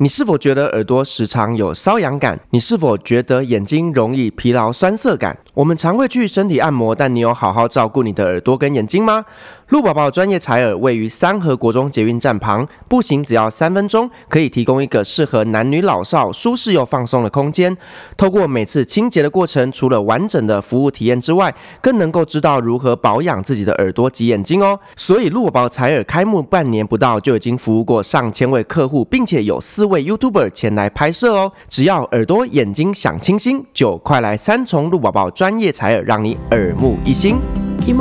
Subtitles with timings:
[0.00, 2.38] 你是否觉得耳朵时常有瘙痒感？
[2.50, 5.36] 你是否觉得眼睛容易疲劳、酸涩感？
[5.54, 9.24] 我们常会去身体按摩，但你有好好照顾你的耳朵跟眼睛吗？
[9.68, 17.76] 鹿宝宝专业采耳位于三和国中捷运站旁，步行只要三分钟，可以提供一个适合男女老少舒适又放松的空间。
[18.16, 24.80] 透过每次清洁的过程，除了完整的服务体验之外，更能够知道如何保养自己的耳朵及眼睛哦。
[24.96, 31.52] 所以鹿宝宝采耳开幕半年不到，就已经服务过上千位客户，并且有四位 YouTuber 前来拍摄哦。
[31.68, 37.36] 只要耳朵眼睛想清新，就快来三重鹿宝宝专业采耳，让你耳目一新。
[37.84, 37.92] 贵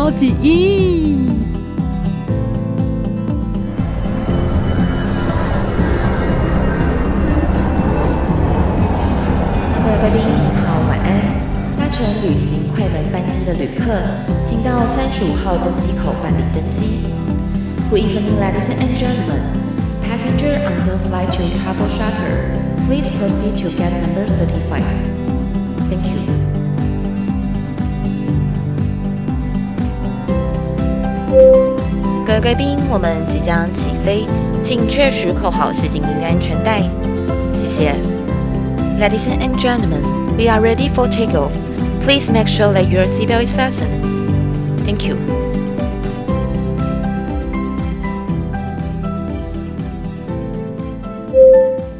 [15.07, 17.01] 三十五号登机口办理登机。
[17.91, 19.43] Good evening, ladies and gentlemen.
[20.03, 24.85] Passenger on the flight to Travel Charter, please proceed to gate number thirty-five.
[25.89, 26.21] Thank you.
[32.27, 34.27] 各位贵宾，我们即将起飞，
[34.63, 36.81] 请确实扣好系紧您的安全带。
[37.53, 37.95] 谢谢。
[38.99, 40.03] Ladies and gentlemen,
[40.37, 41.53] we are ready for takeoff.
[42.03, 44.16] Please make sure that your seatbelt is fastened.
[44.88, 45.47] Thank you.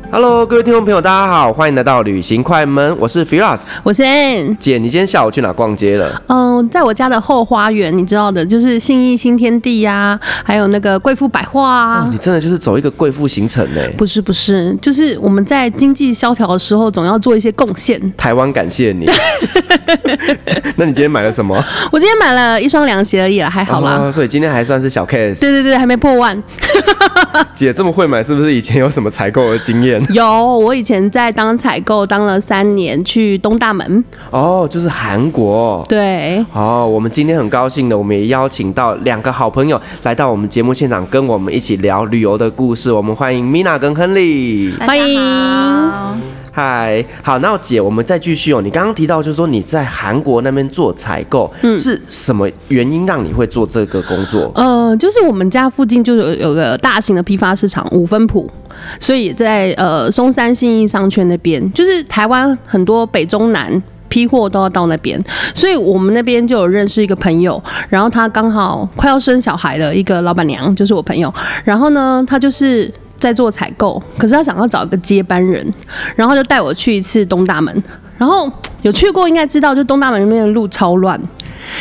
[0.10, 4.56] Hello，各位听众朋友，大家好，欢迎来到旅行快门，我是 Firas，我是 Ann。
[4.58, 6.22] 姐，你今天下午去哪逛街了？
[6.28, 12.10] 嗯、呃，在我家的后花园，你知道的，就是信义新天地呀、啊，还有那个贵妇百货啊、哦。
[12.10, 13.82] 你真的就是走一个贵妇行程呢？
[13.98, 18.02] 不是不是，就是我们在经济萧条的时候，总要做一些贡献。
[18.16, 19.10] 台湾感谢你。
[20.78, 21.62] 那你今天买了什么？
[21.92, 24.12] 我今天买了一双凉鞋而已了，还好啦、哦。
[24.12, 25.42] 所以今天还算是小 case。
[25.42, 26.42] 对对对，还没破万。
[27.54, 29.97] 姐这么会买，是不是以前有什么采购的经验？
[30.14, 34.04] 有，我以前在当采购当了三年，去东大门。
[34.32, 35.86] 哦，就是韩国。
[35.88, 36.46] 对。
[36.54, 42.92] 哦，我们今天很高兴的，我们也邀请到两个好朋友来到我们节目现场，跟我们一起聊旅游的故事。
[42.92, 44.74] 我们欢迎 Mina 跟亨利。
[44.80, 46.37] 欢迎。
[46.58, 48.60] 嗨，好，那姐，我们再继续哦。
[48.64, 54.52] 你刚刚提到，就是说你在韩国那边做采购，嗯，是什么原因让你会做这个工作？
[54.56, 58.50] 呃，就是我们家附近就有有个大型的批发市场五分埔，
[59.00, 63.80] 所以在呃松山信义商圈那边，就是台湾很多北中南
[64.10, 65.24] 批货都要到那边，
[65.54, 71.32] 所以我们那边就有认识一个朋友，然后他刚好快要生小孩的一个老板娘，就是我朋友，
[71.64, 72.92] 然后呢，他就是。
[73.18, 75.66] 在做采购，可是他想要找一个接班人，
[76.16, 77.84] 然后就带我去一次东大门。
[78.18, 78.52] 然后
[78.82, 81.22] 有去过应该知道，就东大门那边的路超乱，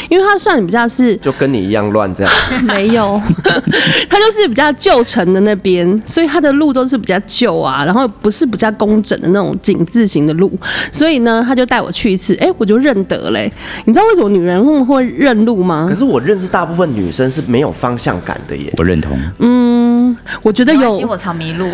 [0.08, 2.32] 因为他算比较是就跟你一样乱这样。
[2.64, 3.20] 没有，
[4.08, 10.52] 他就是比较旧城的那边，所以他的路都是比较旧啊，然后不是比较工整的那种井字形的路。
[10.92, 13.52] 所以呢，他就带我去一次，哎，我就认得嘞。
[13.84, 15.86] 你知道为什么女人会认路吗？
[15.88, 18.72] 可是我认识大部分女生是没有方向感的耶。
[18.78, 19.18] 我认同。
[19.38, 20.96] 嗯，我觉得有。
[21.06, 21.66] 我常迷路。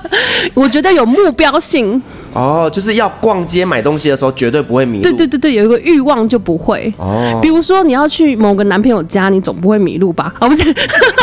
[0.54, 2.00] 我觉得有目标性。
[2.32, 5.02] 哦，就是要逛街买东西的时候绝对不会迷路。
[5.04, 6.92] 对对对对，有一个欲望就不会。
[6.98, 10.34] 哦，比如说你要去某个男朋友家，你总不会迷路吧？
[10.40, 10.74] 哦，不是，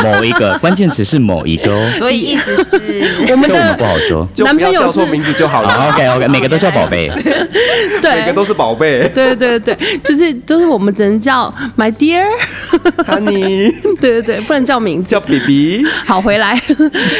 [0.03, 1.89] 某一个关键词是某一个哦。
[1.91, 2.79] 所以意思是
[3.31, 5.89] 我们的我们不好说，男朋友叫错名字就好了。
[5.89, 7.11] OK OK， 每个都叫宝贝。
[8.01, 9.11] 对，每个都是宝贝。
[9.13, 13.73] 对对对，就是就是我们只能叫 My Dear，Honey。
[13.99, 15.85] 对对对，不能叫名字，叫 BB。
[16.05, 16.57] 好，回来。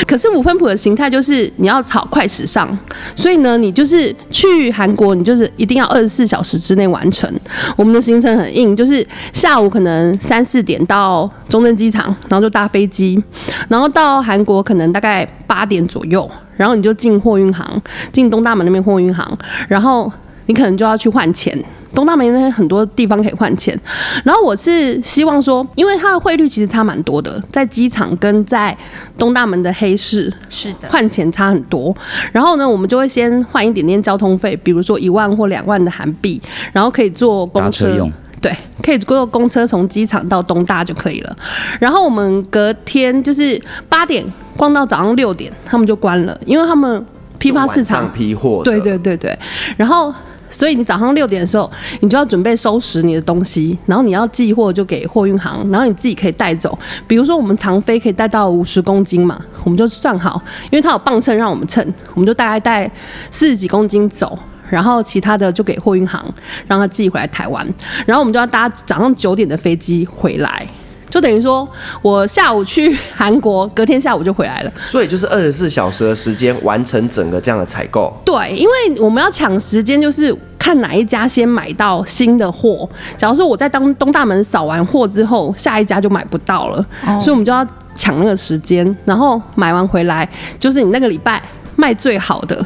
[0.08, 2.78] 可是五分谱的形态就是你要炒快时尚，
[3.16, 3.82] 所以呢，你就。
[3.82, 7.28] 就是去韩国，你就是一定要二十四小时之内完成。
[7.76, 9.01] 我们的行程很硬，就是
[9.34, 13.22] 下午可能三四点到中正机场，然后就搭飞机，
[13.70, 17.82] 然后到韩国可能大概八点左右，然后你就进货运行，
[18.12, 20.12] 进东大门那边货运行，然后
[20.46, 21.58] 你可能就要去换钱。
[21.94, 23.78] 东大门那边很多地方可以换钱，
[24.24, 28.76] 然后我是希望说，因为它的汇率其实差蛮多的，在机场跟在
[29.18, 31.94] 东大门的黑市是的换钱差很多。
[32.32, 38.10] 然后呢，我们就会先换一点点交通费，比如说一万或两万的韩币，然后可以坐公车，车用
[38.42, 38.52] 对，
[38.82, 41.38] 可以坐公车从机场到东大就可以了。
[41.80, 44.26] 然后我们隔天就是八点
[44.58, 47.06] 逛到早上六点，他们就关了，因为他们
[47.38, 49.38] 批发市场批货，对对对对，
[49.78, 50.14] 然后。
[50.54, 51.72] 所以你早上六点的时候，
[52.02, 56.78] 你就要准备收拾你的东西，然后你要寄货就给货运行，然后你自己可以带走。
[57.08, 61.82] 比如说我们长飞可以带到五十公斤嘛，我们就算好，因为它有磅秤让我们称，
[62.14, 62.92] 我们就大概带
[63.32, 64.38] 四十几公斤走，
[64.72, 66.20] 然后其他的就给货运行，
[66.66, 67.64] 让他寄回来台湾。
[68.08, 70.66] 然后我们就要搭早上九点的飞机回来。
[71.10, 71.68] 就等于说
[72.02, 74.72] 我下午去韩国，隔天下午就回来了。
[74.86, 78.18] 所以就是二十四小时的时间完成整个这样的采购。
[78.24, 82.90] 对，因为我们要抢时间，就是看哪一家先买到新的货。
[83.18, 90.26] 假如说我在当东大门扫完货之后，下一家就买不到了，哦、所以我们就要抢那个时间，然后买完回来，
[90.58, 91.44] 就是你那个礼拜
[91.76, 92.66] 卖最好的。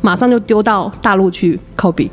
[0.00, 2.08] 马上就丢到大陆去 copy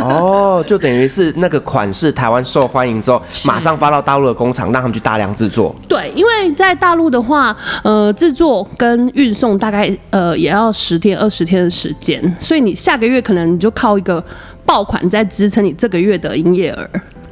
[0.00, 5.74] 哦，就等于是那个款式台湾受欢迎之后，马上发到大陆的工厂，让他们去大量制作。
[5.88, 14.22] 对，因为在大陆的话，呃，制作跟运送大概呃也要十天二十天的时间，所以你下个月可能你就靠一个
[14.64, 16.88] 爆款在支撑你这个月的营业额。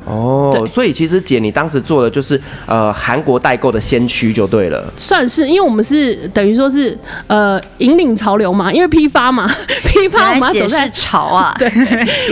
[0.06, 9.46] 哦，所以其实姐，你当时做的就是呃韩国代购的先驱就对了，算是，因为我们是等于说是呃引领潮流嘛，因为批发嘛，
[9.84, 11.68] 批发我们要走在潮啊， 对，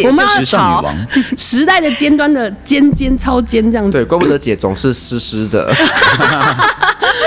[0.05, 0.85] 我们要潮
[1.37, 5.73] 时代的尖端的尖尖超尖这样子，对，怪不得姐总是湿湿的，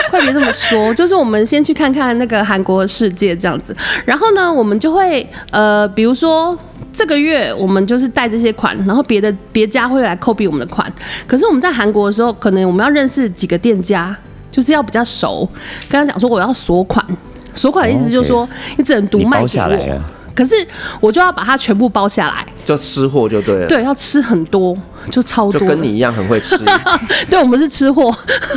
[0.10, 6.58] 快别这么说，就是我们先去看看那个韩国的世界这样子，然后呢，我们就会呃比如说。
[6.94, 10.92] 这个月我们就是带这些款，然后别的别家会来 copy 我们的款。
[11.26, 14.16] 可是我们在韩国的时候，可能我们要认识几个店家，
[14.52, 15.48] 就是要比较熟。
[15.90, 17.06] 跟他讲说我要锁款，
[17.54, 18.48] 锁款的意思就是说
[18.78, 20.02] 你只能独卖给我。
[20.36, 20.56] 可是
[21.00, 23.68] 我就要把它全部包下来，就吃货就对了。
[23.68, 24.75] 对，要吃很多，
[25.10, 25.60] 就超多。
[25.60, 26.57] 就跟你一样很会吃。
[27.30, 28.12] 对，我们是吃货，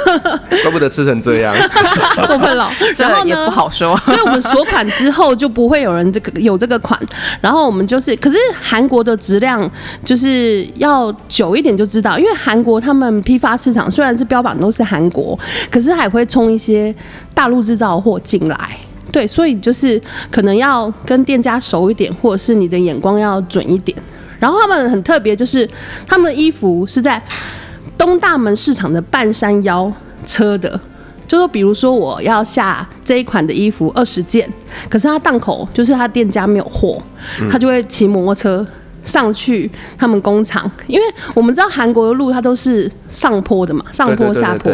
[0.63, 1.55] 怪不得吃成这样，
[2.27, 2.71] 过分了。
[2.99, 3.97] 然后也不好说。
[4.05, 6.99] 所以我们锁款之后就不会有人这个有这个款。
[7.41, 9.71] 然后我们就是，可是韩国的质量
[10.05, 15.39] 就是要久一点就知道，因为韩国他们批发市场虽然是标榜都是韩国，
[15.71, 16.95] 可是还会冲一些
[17.35, 18.71] 大陆制造的货进来。
[19.15, 23.97] 对，所以就是可能要跟店家熟一点，或者是你的眼光要准一点。
[24.41, 25.71] 然后他们很特别，就是
[26.05, 27.23] 他们的衣服是在
[27.97, 29.91] 东大门市场的半山腰
[30.27, 30.69] 车的，
[31.29, 34.53] 就说比如说我要下这一款的衣服二十件，
[34.89, 37.01] 可是他档口就是他店家没有货，
[37.49, 38.67] 他就会骑摩托车。
[39.05, 41.05] 上去他们工厂，因为
[41.35, 44.73] 我们知道韩国的路它都是上坡的嘛，上坡下坡，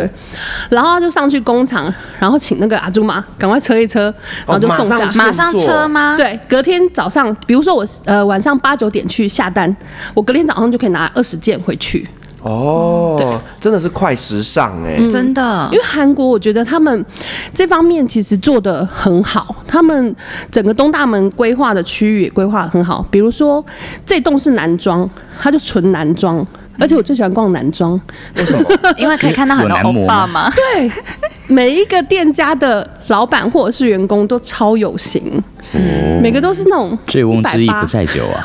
[0.68, 4.12] 然后就上去工厂，然后请那个阿朱妈赶快车一车，
[4.46, 6.16] 然后就送下，马上车吗？
[6.16, 9.74] 对，隔天早上，比如说我呃晚上八九点去下单，
[10.14, 12.06] 我隔天早上就可以拿二十件回去。
[12.42, 13.26] 哦，对
[13.60, 15.68] 真的是快时尚哎、欸，嗯、真的。
[15.72, 17.04] 因为韩国，我觉得他们
[17.52, 20.14] 这方面其实做得很好，他们
[20.50, 23.04] 整个东大门规划的区域也规划得很好。
[23.10, 23.64] 比如说
[24.06, 25.08] 这栋是男装，
[25.40, 26.44] 它就纯男装，
[26.80, 28.00] 而且我最喜欢逛男装，
[28.34, 28.64] 为什么？
[28.96, 30.50] 因为可以看到很多欧巴嘛。
[30.50, 30.90] 对，
[31.46, 35.42] 每一个店家的老板或者是员工都超有型。
[35.72, 38.42] 嗯，每个都是那种醉翁之意不在酒啊，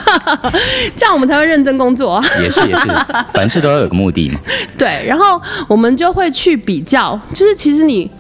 [0.95, 2.23] 这样我们才会认真工作啊。
[2.39, 2.87] 也是也是，
[3.33, 4.39] 凡事都要有个目的嘛。
[4.77, 8.11] 对，然后我们就会去比较，就是其实你，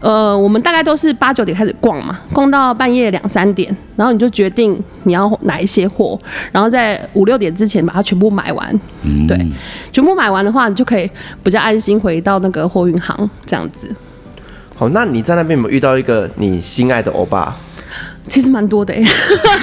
[0.00, 6.18] 呃，我们大概都是八九点开始逛嘛，逛到半夜两三点，然后你就决定你要哪一些货，
[6.52, 8.80] 然后在五六点之前把它全部买完。
[9.02, 9.38] 嗯，对，
[9.90, 11.10] 全部买完的话，你就可以
[11.42, 13.94] 比较安心回到那个货运行这样子。
[14.76, 17.56] 好，那你在那边有没有遇到一个你心爱的欧巴？
[18.26, 19.02] 其实蛮多的哎，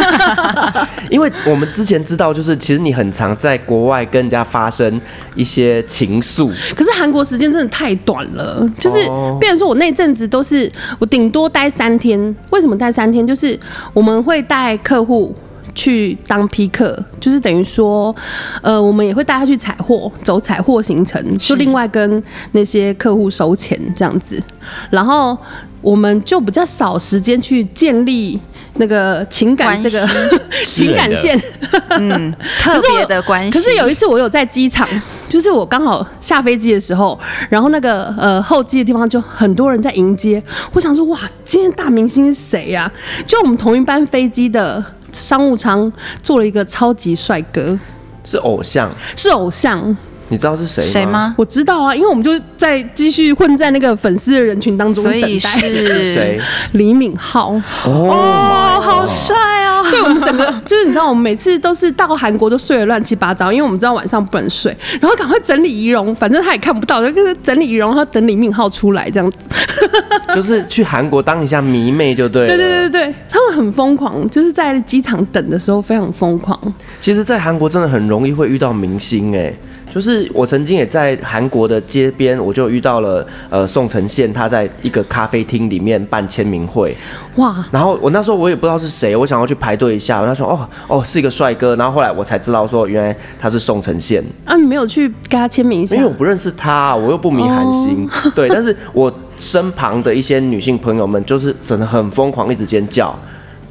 [1.10, 5.02] 因为我们之前知道，就是其实你很常在国外跟人家发生
[5.36, 6.52] 一些情愫。
[6.76, 8.98] 可是韩国时间真的太短了，就是，
[9.40, 12.36] 变成说我那阵子都是我顶多待三天。
[12.52, 13.26] 为什么待三天？
[13.26, 13.60] 就是
[13.94, 15.36] 我们会带客户
[15.74, 18.16] 去当批客，就是等于说，
[18.62, 24.42] 呃，我们也会带他去采货，走采货行程，就另外跟那些客户收钱这样子，
[24.90, 25.38] 然后
[25.82, 28.40] 我们就比较少时间去建立。
[28.76, 30.08] 那个情感，这个
[30.64, 31.38] 情感线，
[31.90, 33.52] 嗯， 特别的关系。
[33.52, 34.88] 可是有一次，我有在机场，
[35.28, 40.42] 就是我刚好下飞机的时候，然后那个呃候机的地方就很多人在迎接。
[40.72, 42.90] 我想说，哇，今天大明星是谁呀？
[43.26, 45.92] 就我们同一班飞机的商务舱
[46.22, 47.78] 坐了一个超级帅哥，
[48.24, 49.98] 是偶像，是偶像。
[50.30, 51.36] 你知道是谁谁吗？
[51.38, 55.20] 我知道啊，因为我们就在继续混在那个粉丝的人群当中等待。
[55.20, 56.42] 所以是谁？
[56.72, 57.62] 李敏镐。
[57.84, 59.61] 哦，好帅哦！
[59.92, 69.38] 对，我们整个就是你知道，我们每次都是到韩国都睡得乱七八糟，因为我们知道晚上不能睡，然后赶快整理仪容，反正他也看不到，就是整理仪容，然后等李敏镐出来这样子。
[70.34, 72.48] 就是去韩国当一下迷妹就对了。
[72.48, 76.60] 对对对对，他们很疯狂，就是在机场等的时候非常疯狂。
[77.00, 79.60] 其实，在韩国真的很容易会遇到明星哎、欸。
[79.92, 86.96] 就是我曾经也在韩国的街边，我就遇到了呃宋承宪，他在一个咖啡厅里面办签名会，
[87.36, 87.64] 哇！
[87.72, 94.24] 然后我那时候我也不知道是谁，我想要去排队一下，他说哦哦是一个帅哥，然后后来我才知道说原来他是宋承宪。
[94.46, 95.98] 啊，你没有去跟他签名一下？
[95.98, 98.34] 因为我不认识他，我又不迷韩星，oh.
[98.34, 103.14] 对，但是我身旁的一些女性朋友们就是真的很疯狂，一直尖叫。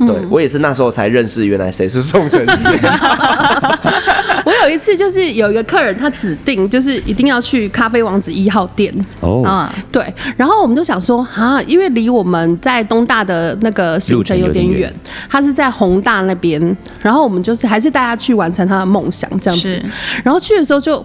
[0.06, 2.72] 对，我也是那时候才认识原来谁是宋承宪。
[4.44, 8.92] 我有一次就是有一个客人，他指定就是一定要去咖啡王子一号店。
[9.20, 10.02] 哦，啊，对，
[10.36, 14.92] 然后我们就想说啊，因为离我们在东大的那个行程有点远，
[15.28, 19.80] 他是在宏大那边，然后我们就是还是带他去完成他的梦想这样子，
[20.24, 21.04] 然后去的时候就。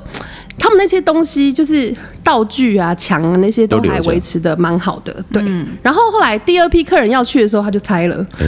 [0.58, 1.94] 他们那些东西就是
[2.24, 5.44] 道具啊、墙啊那些都还维持的蛮好的，对。
[5.46, 8.26] 嗯、然后后来第二批客人要去的时候，他就拆了。
[8.40, 8.48] 哎、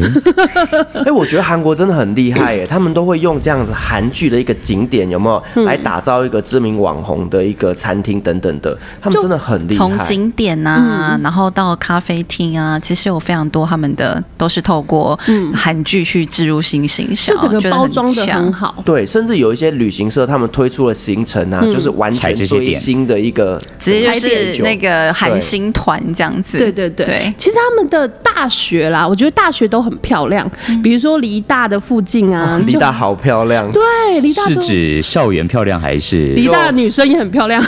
[0.94, 9.76] 欸欸，我觉得韩国真的很厉害耶， 他们都会用这样子韩剧的一个景点有没有来打造一个知名网红的一个餐厅等等的，他们真的很厉害。
[9.78, 15.20] 从景点啊，嗯、然后到咖啡厅啊，其实有非常多他们的都是透过
[15.54, 18.82] 韩剧去植入新形象，就整个包装的很好。
[18.86, 21.92] 对，甚至有一些旅行社他们推出了行程啊，嗯、就是。
[21.98, 26.58] 完全最新的一个，直接就是那个韩星团这样子。
[26.58, 30.50] 对对对，对其实他们的大学啦，我觉得大学都很漂亮。
[30.84, 33.70] 比如说梨大的附近啊，梨大好漂亮。
[33.72, 33.82] 对，
[34.22, 36.34] 梨大是指校园漂亮还是？
[36.34, 37.62] 梨大的女生也很漂亮。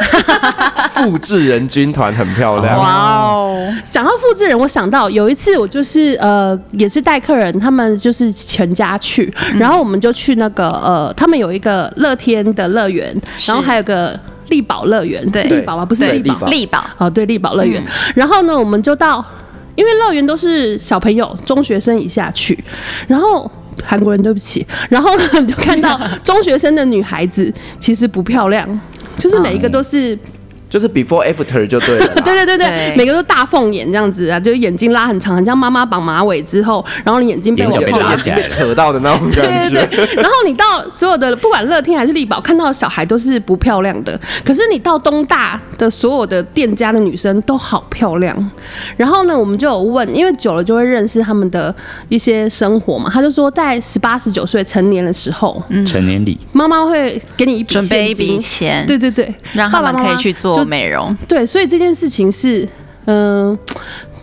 [0.93, 2.77] 复制人军团很漂亮。
[2.77, 3.74] 哇哦！
[3.89, 13.15] 讲到复制人，我想到有一次我就是呃，也是带客人，他们就是全家去，然后我们就去那个呃，他们有一个乐天的乐园，
[13.48, 14.18] 然后还有个。
[14.49, 15.85] 丽宝乐园，对，丽宝吗？
[15.85, 16.83] 不是丽宝，力宝。
[16.97, 17.83] 哦，对，丽宝乐园。
[18.15, 19.25] 然后呢，我们就到，
[19.75, 22.57] 因为乐园都是小朋友、中学生以下去。
[23.07, 23.49] 然后
[23.83, 24.65] 韩国人，对不起。
[24.89, 28.79] 然后呢，就看到 中学生的女孩子其实不漂亮，
[29.17, 30.17] 就是每一个都是。
[30.69, 39.81] 就是 before after 就对了， 对对对对，每个都大凤眼这样子啊，就是眼睛拉很长，很像妈妈绑马尾之后，然后你眼睛被我拉起来扯到的那种感觉。
[39.81, 48.51] 对对对，然后你到所有的不管乐天还是力宝，看到的小孩都是不漂亮的，可是你到东大的所有的店家的女生都好漂亮。
[48.95, 51.73] 然后呢，我们就有问，因为久了就会认识他们的
[52.09, 60.58] 一些生活嘛，他就说在十八十九岁成年的时候，嗯，成年礼，妈妈会给你一笔准备一笔钱，对对对，让他们可以去做。
[60.59, 62.67] 做美容，对，所以这件事情是，
[63.05, 63.57] 嗯、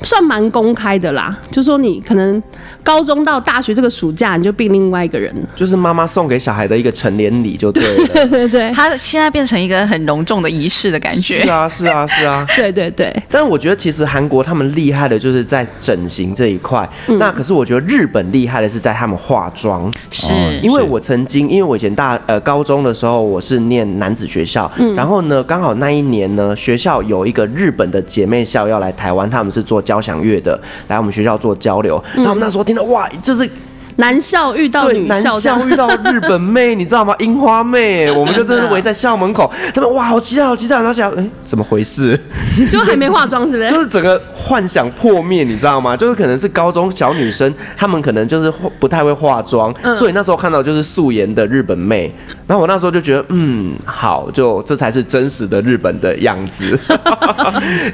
[0.03, 2.43] 算蛮公开的啦，就说你可能
[2.83, 8.07] 高中到大学这个暑假，你就变另外一个人，就是妈妈送给小孩的一个成年礼，就对了。
[8.13, 11.43] 对对对，他现在变成一个很隆重的仪式的感觉。
[11.43, 12.47] 是啊，是啊，是啊。
[12.55, 13.15] 对对对。
[13.31, 19.91] 但是我觉得其实韩国他们厉害的就是在整形这一块，嗯、那可是我觉得日本厉害的是在他们化妆。
[20.11, 29.83] 是，因为我曾经，因为我以前大呃高中的时候我是念男子学校，嗯、然后呢刚好那一年呢学校有一个日本的姐妹校要来台湾，他们是做。
[29.87, 33.49] 交响乐的来我们学校做交流，然后我们那时候听到哇，就是。
[33.97, 37.15] 男校遇到女校，男校遇到日本妹，你知道吗？
[37.21, 42.19] 樱花妹，我们就真的是围在校门口， 他们哇，好期待，好期待，然后想，哎，怎么回事？
[42.71, 43.69] 就还没化妆，是不是？
[43.69, 45.97] 就是整个幻想破灭，你知道吗？
[45.97, 52.13] 就是可能是高中小女生，她们可能就是不太会化妆，嗯、所以那时候看到就是素颜的日本妹，
[52.47, 56.79] 然后我那时候就觉得，嗯，好，就这才是真实的日本的样子。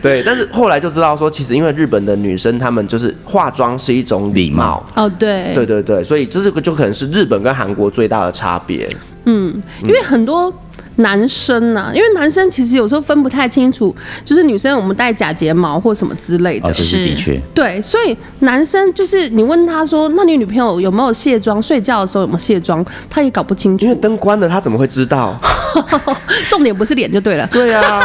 [0.00, 4.84] 对，但是后来就知道说，其实因为日本的女生她们就是化妆是一种礼貌。
[4.96, 5.91] 哦，对，对对对。
[5.92, 8.88] 对，所以这这个就可能是日本跟韩国最大的差别。
[9.26, 10.50] 嗯，因为很多
[10.96, 13.94] 男生啊，因为男生其实有时候分不太清楚，
[14.24, 16.66] 就是女生我们戴假睫毛或什么之类的。
[16.66, 17.38] 哦，是的确。
[17.54, 21.60] 对，所以男生就是你问他说，那你女朋友有没有卸妆？
[21.60, 22.82] 睡觉的时候有没有卸妆？
[23.10, 23.84] 他也搞不清楚。
[23.84, 25.38] 因为灯关了，他怎么会知道？
[26.48, 27.46] 重点不是脸就对了。
[27.48, 28.02] 对啊，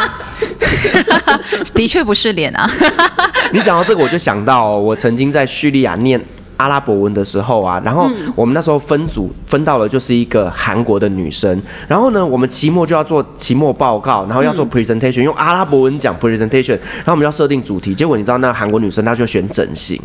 [1.74, 2.70] 的确不是脸啊。
[3.54, 6.22] 你讲到这个，我就想到我曾经在叙利亚念。
[6.58, 20.00] 阿拉伯文的时候啊，然后我们那时候分组分到了就是一个韩国的女生，然后呢，我们期末就要做期末报告，然后要做 presentation，用阿拉伯文讲 presentation，然后我们要设定主题，结果你知道那个韩国女生她就选整形，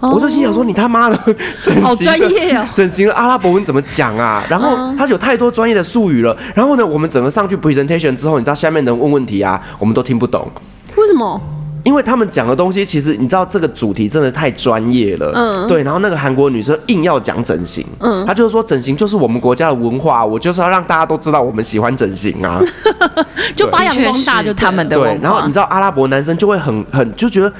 [0.00, 1.18] 哦，我就心想说你他妈的
[1.60, 4.44] 整形，好专业哦，整形的阿拉伯文怎么讲啊？
[4.48, 10.46] 然后她有太多专业的术语了，然后呢，我们整个上去 presentation 之后，你知道下面人问问题啊，我们都听不懂，
[10.96, 11.40] 为什么？
[11.90, 15.82] 因为他们讲的东西，其实你知道这个主题真的太专业了，嗯，对。
[15.82, 22.62] 然后那个韩国女生硬要讲整形，嗯，她就是说整形就是我们国家的文化，我就是要让大家都知道我们喜欢整形啊，
[23.56, 25.16] 就发扬光大就他们的文化。
[25.16, 27.52] 对，然后你知道阿拉伯男生就会很很就觉得。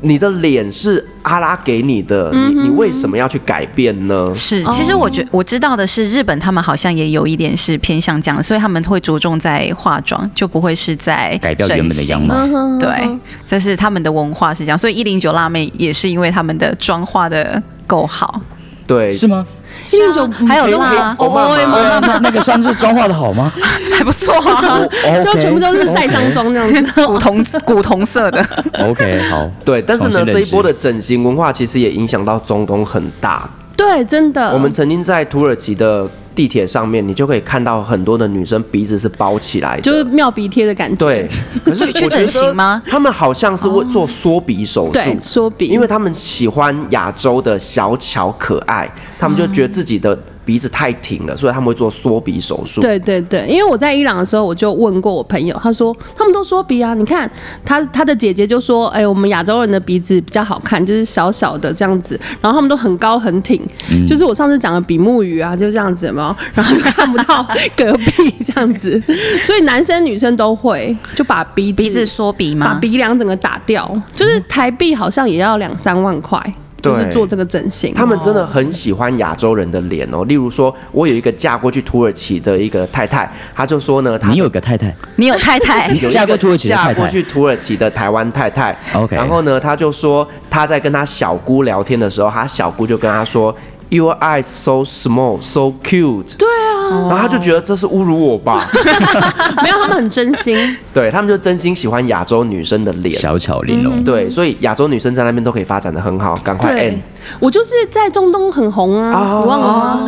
[0.00, 4.32] 你的脸是阿拉给你的，你你为什么要去改变呢？
[4.34, 12.34] 是，其实我觉我知道的是，日本他们好像也有一点是偏向这样，所以他们会着重在化妆，就不会是在改掉原本的样貌。
[12.78, 13.08] 对，
[13.46, 18.40] 这是他们的文化是这样，所以一零九辣妹也是因为他们的妆化的够好。
[18.86, 19.44] 对，是吗？
[19.90, 21.16] 一零九还有吗？
[21.18, 23.52] 哦，那那那个算是妆化的好吗？
[23.96, 24.80] 还不错啊，
[25.24, 28.44] 就全部都是晒伤妆那样子， 古铜古铜色的。
[28.80, 33.48] OK，好，对，但是呢，这一波的整形文化其实也影响到中东很大。
[33.76, 34.52] 对，真的。
[34.52, 40.96] 我们曾经在土耳其的地铁上面，你就可以看到很多的女生鼻子是包起来的，就是妙鼻贴的感觉。
[40.96, 41.28] 对，
[41.62, 42.82] 可 是去整形吗？
[42.88, 50.18] 他们好像是会做缩鼻手术，对，缩鼻，因为他们喜欢亚洲的小巧可爱，他们就觉得自己的。
[50.46, 52.80] 鼻子太挺了，所以他们会做缩鼻手术。
[52.80, 56.94] 对对对，因为我在伊朗的时候，我就问过我朋友，他说他们都缩鼻啊。
[56.94, 57.28] 你看
[57.64, 67.44] 他他的姐姐就说，哎，我们亚洲人的鼻子比较好看，就是小小的这样子，然后他们都很高很挺，嗯、就是我上次讲的比目鱼啊，就这样子嘛，然后就看不到
[67.76, 69.02] 隔壁这样子，
[69.42, 72.68] 所以男生女生都会就把鼻子鼻子缩鼻嘛？
[72.68, 76.40] 把鼻梁整个打掉，就是台币好像也要两三万块。
[76.82, 80.24] 就是做这个整形，他们真的很喜欢亚洲人的脸哦。
[80.24, 88.76] 例如说，我有一个嫁过去土耳其的一个太太，她就说呢，你有个太太，你有太太， 嫁过土耳其嫁过去土耳其的台湾太太。
[88.92, 93.54] OK，然后呢，她就说她在跟她小姑聊天的时候，她小姑就跟她说。
[93.88, 96.36] Your eyes so small, so cute。
[96.36, 98.66] 对啊，然后他就觉得这是侮辱我吧？
[99.62, 100.76] 没有，他们很真心。
[100.92, 104.02] 对，他们就真心喜欢亚洲女生的脸，小巧玲珑。
[104.02, 106.36] 对，所以亚洲女生在那边都可以发展的很好。
[106.42, 106.96] 赶快 end。
[107.38, 110.06] 我就是在中东很红啊，你忘了吗？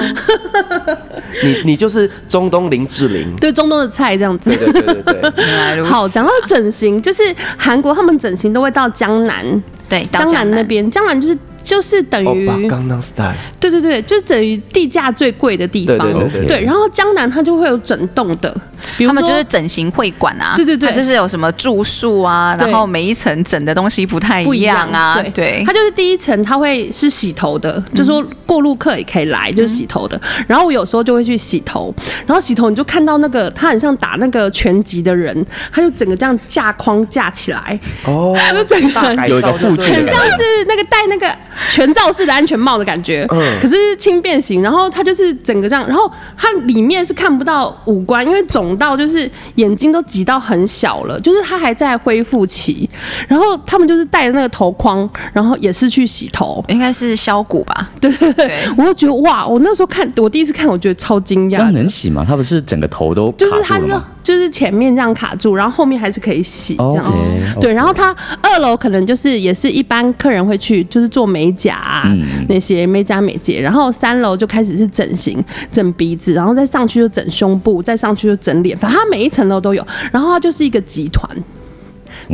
[1.45, 4.51] 你你就是中东林志玲，对，中东的菜这样子。
[4.57, 5.85] 对对对对对。
[5.85, 7.23] 好，讲到整形，就是
[7.57, 9.45] 韩国他们整形都会到江南，
[9.89, 11.39] 对，江南那边，江南就是。
[11.69, 12.47] 就是等于，
[13.61, 15.99] 对对对，就是等于地价最贵的地方。
[16.47, 18.51] 对，然后江南它就会有整栋的，
[18.97, 25.23] 比如他们就是整形会馆啊，对对对，就是有什么住宿啊，然后每一层整的东西不太一样啊。
[25.35, 30.19] 对，它就是第一层它会是洗头的，就说过路客也可以来，就是洗头的。
[30.47, 31.95] 然后我有时候就会去洗头，
[32.27, 41.29] 然后洗头你就看到那个他很像打那个拳击的人，他就整个这样架框架起来，哦，就整个有一个护具，很像是那个戴那个。
[41.71, 52.89] 全罩式的安全帽的感觉，嗯，可是轻便型，然后它就是整个这样，然后它里面是看不到五官，因为肿到就是眼睛都挤到很小了，就是它还在恢复期。
[53.27, 57.91] 然后他们就是戴着那个头框，然后也是去洗头，应该是削骨吧？
[58.01, 61.57] 对对对，我就觉得哇，我那时候看我第一次看，我觉得超惊讶。
[61.57, 62.25] 这样能洗吗？
[62.27, 63.33] 它不是整个头都？
[63.33, 63.87] 就是它是
[64.29, 67.11] 就是前面这样卡住，然后后面还是可以洗这样子。
[67.11, 67.61] Okay, okay.
[67.61, 73.59] 对，然后它二楼可能就是也是一般客人会去，就是做美甲啊，嗯、那些美甲美睫。
[73.59, 79.83] 然后三楼就开始是整形，整鼻子，然后再上去就整胸部，再上去就整脸，反正它每一层楼都有。
[80.13, 81.27] 然后它就是一个集团。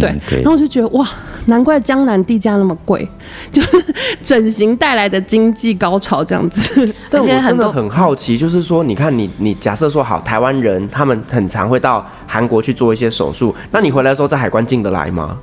[0.01, 0.11] 对，
[0.43, 1.09] 然后我就觉得哇，
[1.47, 3.09] 难怪江南地价那么贵，
[3.53, 6.93] 就是整形带来的经济高潮这样子。
[7.09, 15.39] 但我真的很好奇，就是说，你看你你假设说好，台湾人他们很常会到韩国去做一些手术，那你回来的时候在海关进得来吗？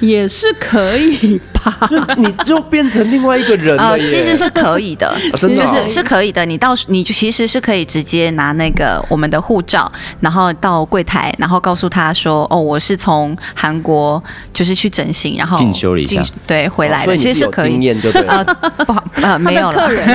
[0.00, 1.40] 也是可以
[2.06, 3.90] 吧，你就变成另外一个人了。
[3.90, 6.44] 呃，其实是可以的， 真的是是可以的。
[6.44, 14.22] 你到你其实是可以直接拿那个我们的护照，然后到柜台，然后告诉他说：“哦，我是从韩国
[14.52, 17.70] 就是去整形，然后进修了一下，对，回来的。”其实是可以。
[17.70, 18.44] 经验就对了。
[18.60, 19.86] 呃，不好，呃，没有了。
[19.86, 20.06] 客人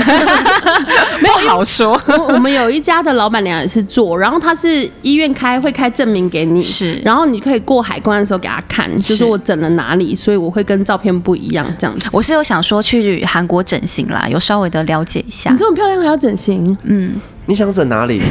[1.21, 1.99] 没有好说。
[2.27, 9.69] 我们有一家的老板娘也是做，然后他是医院开会开证明给你，是，然后你可以过海关的时候给他看，就是我整了。
[9.69, 10.15] 哪里？
[10.15, 12.07] 所以我会跟照片不一样，这样子。
[12.11, 15.51] 我是有想说去韩国整形啦，有稍微的了解一下。
[15.51, 16.77] 你这么漂亮还要整形？
[16.83, 17.13] 嗯，
[17.45, 18.21] 你想整哪里？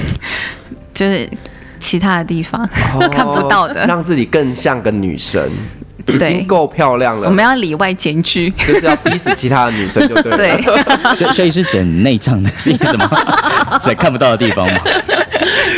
[0.94, 1.28] 就是
[1.78, 2.62] 其他的地方、
[2.94, 5.50] 哦、 看不到的，让自己更像个女神。
[6.12, 10.36] 已经够漂亮了，我们要里外兼具，就是要逼死其他的女生，就对了。
[10.36, 13.10] 对，所以所以是整内脏的是意思吗？
[13.82, 14.80] 在看不到的地方吗？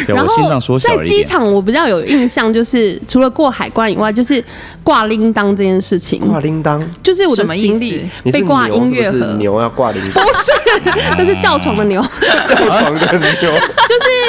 [0.06, 0.98] 对，我心脏缩小了。
[0.98, 4.42] 在机场，我比较有印象，就是除了过海关以外，就是
[4.82, 6.18] 挂铃铛这件事情。
[6.20, 10.52] 挂铃铛就是我的行李被挂音乐盒，牛要挂铃铛，不是，
[11.18, 12.00] 那是叫床的牛，
[12.46, 13.58] 叫床的牛，就是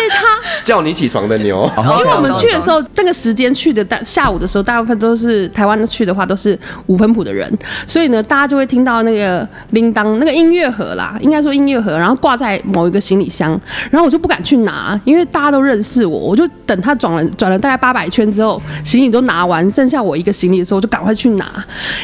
[0.09, 0.40] 他。
[0.63, 1.69] 叫你起床的牛。
[1.77, 7.51] 因为我们去的时候，那个时间去的大下午的时候，大部分都是台湾去的话都是五分埔的人，
[7.85, 21.45] 所以呢，大家就会听到那个铃铛那个音乐盒啦，应该说音乐盒，然后挂在某一个行李箱，然后我就不敢去拿，因为大家都认识我，我就等他转了转了大概八百圈之后，行李都拿完，剩下我一个行李的时候，我就赶快去拿，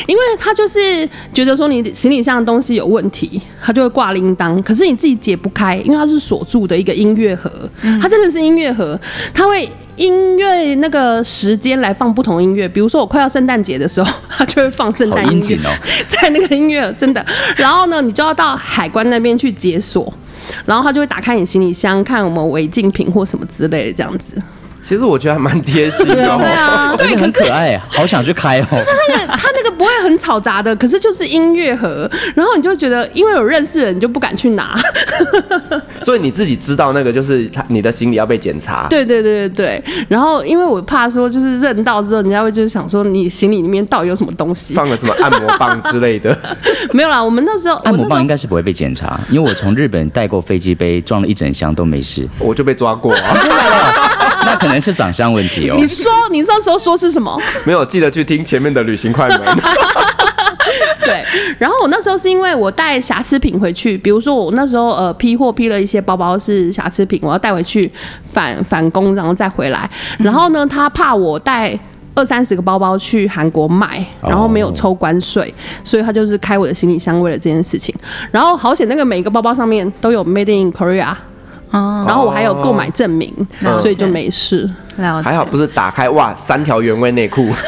[0.07, 7.51] 因为他就是觉得说你行李箱的东西有问题，他就会挂铃铛，可是你自己解不开，因为它是锁住的一个音乐盒，
[8.01, 8.99] 它真的是音乐盒，
[9.33, 9.69] 它会。
[9.97, 15.57] 音乐那个时间来放不同音乐，比如说我快要圣诞节的时候，它就会放圣诞音乐，
[16.07, 17.25] 在那个音乐真的。
[17.55, 20.13] 然后呢，你就要到海关那边去解锁，
[20.67, 24.39] 然后他就会打开你行李箱，看有没有违禁品或什么之类的这样子。
[24.87, 28.65] 其实我觉得还蛮贴心的，对啊，对，很可爱，好想去开哦。
[28.71, 34.79] 就是那个，他那个不会很吵杂的，可是就是音乐盒，然后你就觉得，因为有认识的人，你就不敢去拿。
[36.01, 38.87] 所以你自己知道那个就是他，你的行李要被检查。
[38.89, 39.83] 对对对对对。
[40.07, 44.73] 然后因为我怕说，就是认到之后，人家会就是想说，你行李里面到底有什么东西？
[44.73, 46.33] 放了什么按摩棒之类的？
[46.93, 53.35] 没有啦，我们那时候按摩棒应该是不会被检查，因为我从日本带过飞机杯，装了一整箱都没事，我就被抓过啊。
[54.47, 55.75] 那可能是长相问题哦。
[55.79, 57.37] 你说，你那时候说是什么？
[57.65, 59.39] 没有，记得去听前面的旅行快门。
[61.03, 61.23] 对，
[61.57, 67.89] 然后我那时候是因为我带瑕疵品回去，比如说我那时候呃批货批了一些包包是瑕疵品，我要带回去
[68.23, 69.89] 返返工，然后再回来。
[70.17, 71.77] 然后呢，他怕我带
[72.13, 77.95] 二三十个包包去韩国卖，然后没有抽关税，所以他就是开我的行李箱为了这件事情。
[78.31, 81.15] 然后好险，那个每一个包包上面都有 Made in Korea。
[81.77, 83.33] 哦，然后我还有购买证明，
[83.77, 84.69] 所以就没事。
[85.23, 87.49] 还好不是打开哇，三条原味内裤。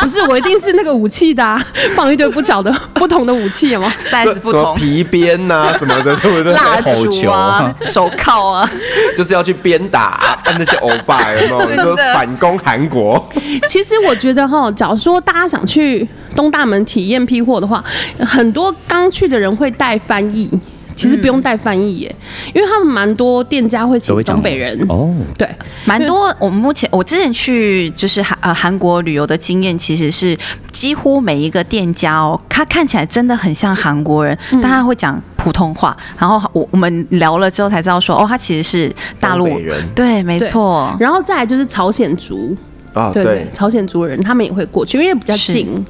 [0.00, 1.60] 不是，我一定是那个武器的，啊，
[1.96, 3.92] 放一堆不巧的不同的武器，有吗？
[3.98, 6.52] size 不同，皮鞭呐什么的，对不对？
[6.52, 8.70] 蜡烛啊，手铐啊，
[9.16, 11.82] 就是要去鞭打那些欧巴，有没有？
[11.82, 13.22] 说反攻韩国。
[13.68, 17.82] 其实我觉得哈，假如说大家想去东大门体验批货的话，
[18.20, 20.48] 很多刚去的人会带翻译。
[20.96, 22.16] 其实不用带翻译耶，
[22.54, 25.14] 因为他们蛮多店家会请东北人哦。
[25.36, 25.48] 对，
[25.84, 26.34] 蛮多。
[26.40, 30.36] 我们目前我之前去就是韩呃韩国旅游的经验，其实是
[30.72, 35.96] 几乎每一个店家哦，他看起来真的很像韩国人，但他会讲普通话。
[36.18, 39.86] 然后我我们聊了之后才知道说，哦，他其实是大陆人。
[39.94, 40.96] 对，没错。
[40.98, 42.56] 然后再来就是朝鲜族
[42.94, 45.84] 啊，对，朝鲜族人他们也会过去，因为比较近。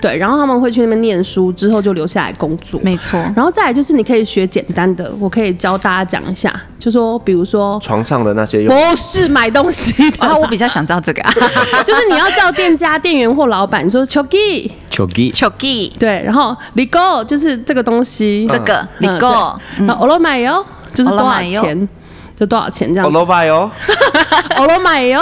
[0.00, 2.80] 对，然后他们会去那边念书，之后就留下来工作。
[2.82, 10.18] 没错，然后再来就是你可以学简单的，我可以教大家讲一下，就说比如说床上的那些，不是买东西的。
[10.20, 11.22] 然 后我比较想知道这个，
[11.84, 18.86] 就是你要叫店家店员或老板，你说 chogi，chogi，chogi，对，然后 ligo 就是这个东西，这个。
[19.00, 21.88] ligo，那 olo 买哟，就是多少钱，
[22.36, 23.10] 就多少钱这样。
[23.10, 23.70] olo 买哟，
[24.56, 25.20] olo 买哟。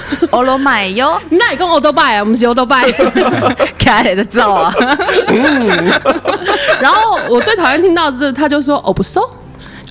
[0.30, 2.90] 欧罗买哟，那也跟欧多拜啊，不是欧多拜，
[3.78, 4.74] 开来的照啊。
[6.80, 9.20] 然后我最讨厌听到的是，他就说哦不收，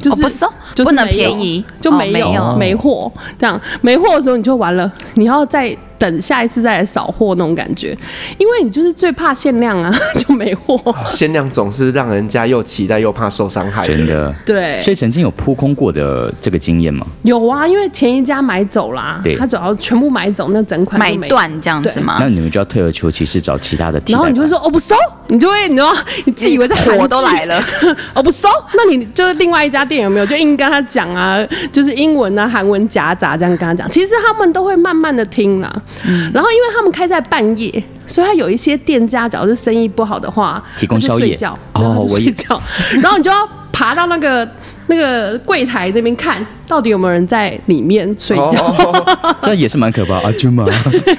[0.02, 0.52] 就是不收，
[0.84, 5.76] 不能便宜，就没有没货，这样没货的时候你就完了，你要再。
[5.98, 7.98] 等下一次再来扫货那种感觉，
[8.38, 10.80] 因为你就是最怕限量啊， 就没货。
[11.12, 14.34] 限量总是让人家又期待又怕受伤害，真的。
[14.46, 17.06] 对，所以曾经有扑空过的这个经验吗？
[17.24, 22.18] 有啊，因为前一家买走啦，对，他主要全部买走，那整款买断这样子嘛。
[22.20, 24.18] 那你们就要退而求其次，找其他的替代。
[24.18, 24.96] 然后你就会说哦不收，
[25.28, 25.94] 你就会你知道
[26.26, 27.64] 你自以为在火都来了，
[28.14, 31.40] 哦不收，那你就是另外一家店有没有就硬跟他讲啊，
[31.72, 35.82] 就是英文啊韩文夹杂这样跟他讲，其实他们都会慢慢的听啦。
[36.04, 36.66] 嗯，然后因为。
[36.76, 37.72] 他们开在半夜，
[38.06, 41.38] 所以他有一些店家，假如是生意不好的话，提供宵夜。
[41.72, 42.62] 哦，睡觉，
[43.02, 44.46] 然后你就要爬到那个
[44.88, 48.94] 那个柜台那边看，到底有没有人在里面睡觉。
[49.42, 50.66] 这也是蛮可怕啊，舅妈。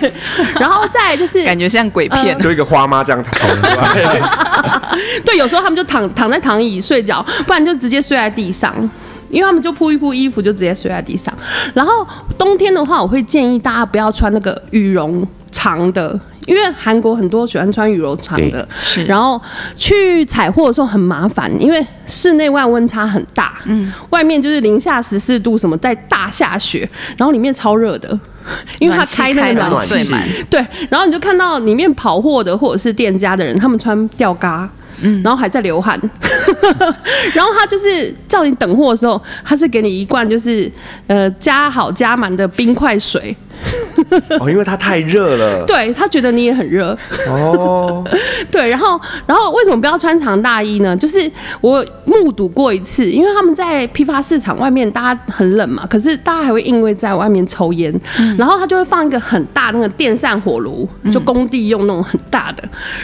[0.60, 4.20] 然后再就是感觉像鬼片，就一个花妈这样跑出来。
[5.24, 8.74] 对，有时候他们就躺躺在躺椅睡觉，不然就直接睡在地上。
[9.28, 11.32] 因为他们就铺一铺衣服，就直接睡在地上。
[11.74, 12.06] 然后
[12.38, 18.66] 冬天的话，我会建议大家不要穿那个羽绒长的，因为韩国很多喜欢穿羽绒长的。
[18.80, 19.04] 是。
[19.04, 19.40] 然后
[19.76, 23.54] 去采货的时候很麻烦，因为室内外温差很大。
[23.64, 23.92] 嗯。
[24.10, 28.18] 外面就是零下十四度，什么在大下雪，然后里面超热的，
[28.78, 30.08] 因为他开那个暖气。
[30.48, 30.64] 对。
[30.88, 34.68] 然后你就看到里面跑货的或者是店家的人，他们穿吊嘎。
[35.02, 36.00] 嗯，然后还在流汗，
[37.34, 40.70] 然后他就是叫你等货的时候，他是给你一罐就是
[41.06, 43.36] 呃加好加满的冰块水，
[44.40, 45.64] 哦，因为它太热了。
[45.66, 46.96] 对，他觉得你也很热。
[47.28, 48.04] 哦，
[48.50, 50.96] 对，然后，然后为什么不要穿长大衣呢？
[50.96, 62.62] 就是我目睹过一次，因为他们在批发市场外面，大家很冷嘛，可是大家还会因为在外面抽烟，嗯、然后他就会放一个很大那个电扇火炉，就工地用那种很大的，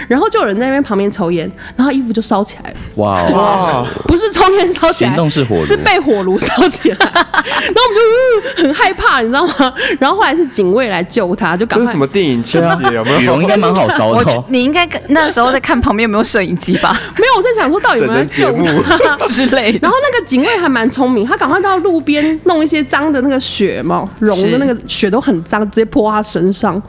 [0.09, 2.77] 然后就有人在那边旁边抽烟，然后衣服就烧起来了。
[2.97, 9.75] 哇哇，不是抽烟烧起来，行动是火炉，是被火炉烧起来， 然后我们就、呃、很害怕，你知道吗？
[9.99, 11.85] 然后后来是警卫来救他，就赶快。
[11.85, 12.95] 这是什么电影情节？
[12.95, 13.41] 有没有？
[13.43, 14.45] 应该蛮好烧的。
[14.49, 16.97] 你应该那时候在看旁边有没有摄影机吧？
[17.19, 18.53] 没有，我在想说到底有没有救
[18.99, 19.79] 他之类的。
[19.83, 26.81] 然后那个警卫还蛮聪明，他赶快到路边弄一些脏的那个血嘛，融的那个血都很脏，直接泼他身上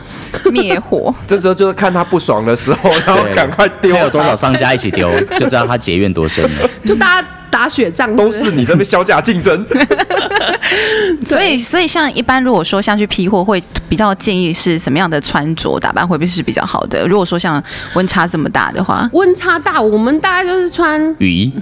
[0.52, 1.14] 灭火。
[1.28, 3.94] 这时候就是看他不爽的时候，然后赶快丢。
[4.04, 6.70] 有多少商家一起丢，就知道他结怨多深了。
[6.84, 9.64] 就大家打雪仗，都是你那边削价竞争。
[11.24, 17.08] 所以，所以像一般如果说像去批货，会比较建议是什么样的穿着打扮会不会是比较好的？
[17.08, 17.64] 如果说像
[17.94, 21.54] 温差这么大的话，温差大，我们大概就是穿雨衣。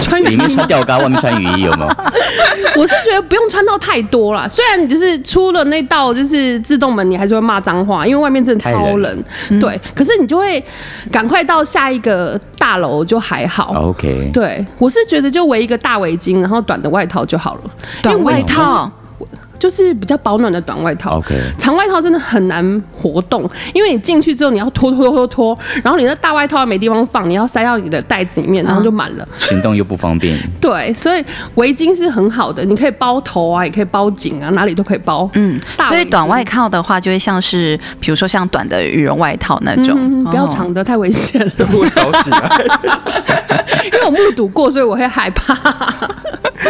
[0.00, 1.88] 穿里面穿吊嘎，外面穿雨衣，有没有？
[2.80, 4.46] 我是觉得不用穿到太多啦。
[4.48, 9.24] 虽然你就是出了那道就是自动门，你还是会骂脏话，因为外面真的超冷。
[9.60, 10.62] 对，可是你就会
[11.10, 13.74] 赶快到下一个大楼就还好。
[13.76, 14.30] OK。
[14.32, 17.60] 对，我是觉得就围一个大围巾，然后短的外套就好了。
[18.02, 18.90] 短外套。
[19.58, 30.38] 就是比较保暖的短外套，OK，长外套真的很难活动，因为你进去之后你要脱脱脱脱，然后你的大外套没地方放，你要塞到你的袋子里面，然后就满了，行动又不方便。
[30.60, 35.28] 对，所以围巾是很好的，你可以包头啊，也可以包颈啊，哪里都可以包。
[35.34, 42.50] 嗯，所以短外套的话，就会像是比如说像短的羽绒外套那种，嗯、不要长的，太危险了，会烧起来。
[43.86, 45.54] 因为我目睹过，所以我会害怕。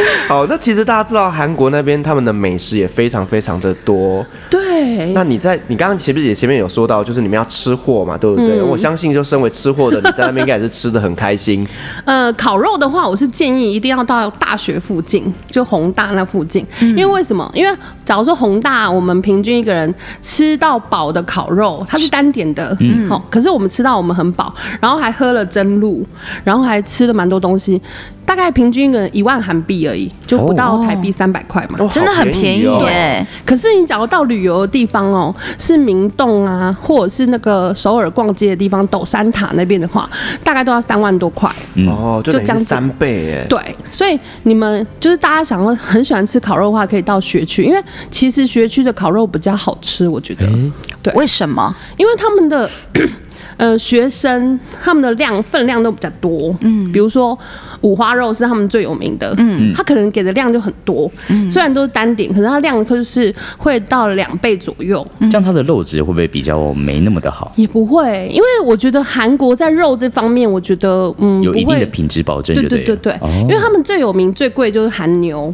[0.29, 4.25] 好，那其实大家知道韩国那边他们的美食也非常非常的多。
[4.51, 5.13] 对。
[5.13, 8.59] 那你在你刚刚前面也前面有说到，就是你们要吃货嘛，对不对？
[8.61, 11.67] 嗯、我相信，就身为吃货的你在那边应该也是吃的很开心。
[12.05, 16.67] 呃，烤肉的话，我是建议一定要到大学附近，就宏大那附近。
[16.81, 17.51] 嗯、因为为什么？
[17.55, 23.25] 因为假如说宏大，我们平均一个人吃到饱的烤肉，它是单点的，嗯，好。
[23.31, 26.05] 可是我们吃到我们很饱，然后还喝了蒸露，
[26.45, 27.81] 然后还吃了蛮多东西。
[28.27, 33.25] 大概平均一个人一万韩币而已，就不到台币三百块嘛，哦、真的很便宜耶。
[33.47, 40.11] 可是你假如到旅游的地方哦，是明洞啊，或者是那个首尔逛街的地方，斗山塔那边的话，
[40.43, 41.49] 大概都要三万多块。
[41.87, 43.47] 哦，就将近三倍耶。
[43.49, 43.59] 对，
[43.91, 50.45] 所以你们就是大家想要很喜欢吃烤肉的话，可以到学区，因为其实学区的烤肉比较好吃，我觉得。
[50.47, 51.75] 欸、对，为什么？
[51.97, 52.69] 因为他们的。
[53.57, 57.39] 呃，学生他们的量分量都比较多，嗯，比如说
[57.81, 65.07] 五花肉是他们最有名的，嗯，他可能给的量就很多，嗯，虽然都是单点，可是它量就是会到两倍左右。
[65.21, 67.53] 这样它的肉质会不会比较没那么的好？
[67.57, 75.53] 也不会，因为我觉得韩国在肉这方面，我觉得嗯，有一定的品质保证，对对对对，哦，因为他们最有名最贵就是韩牛。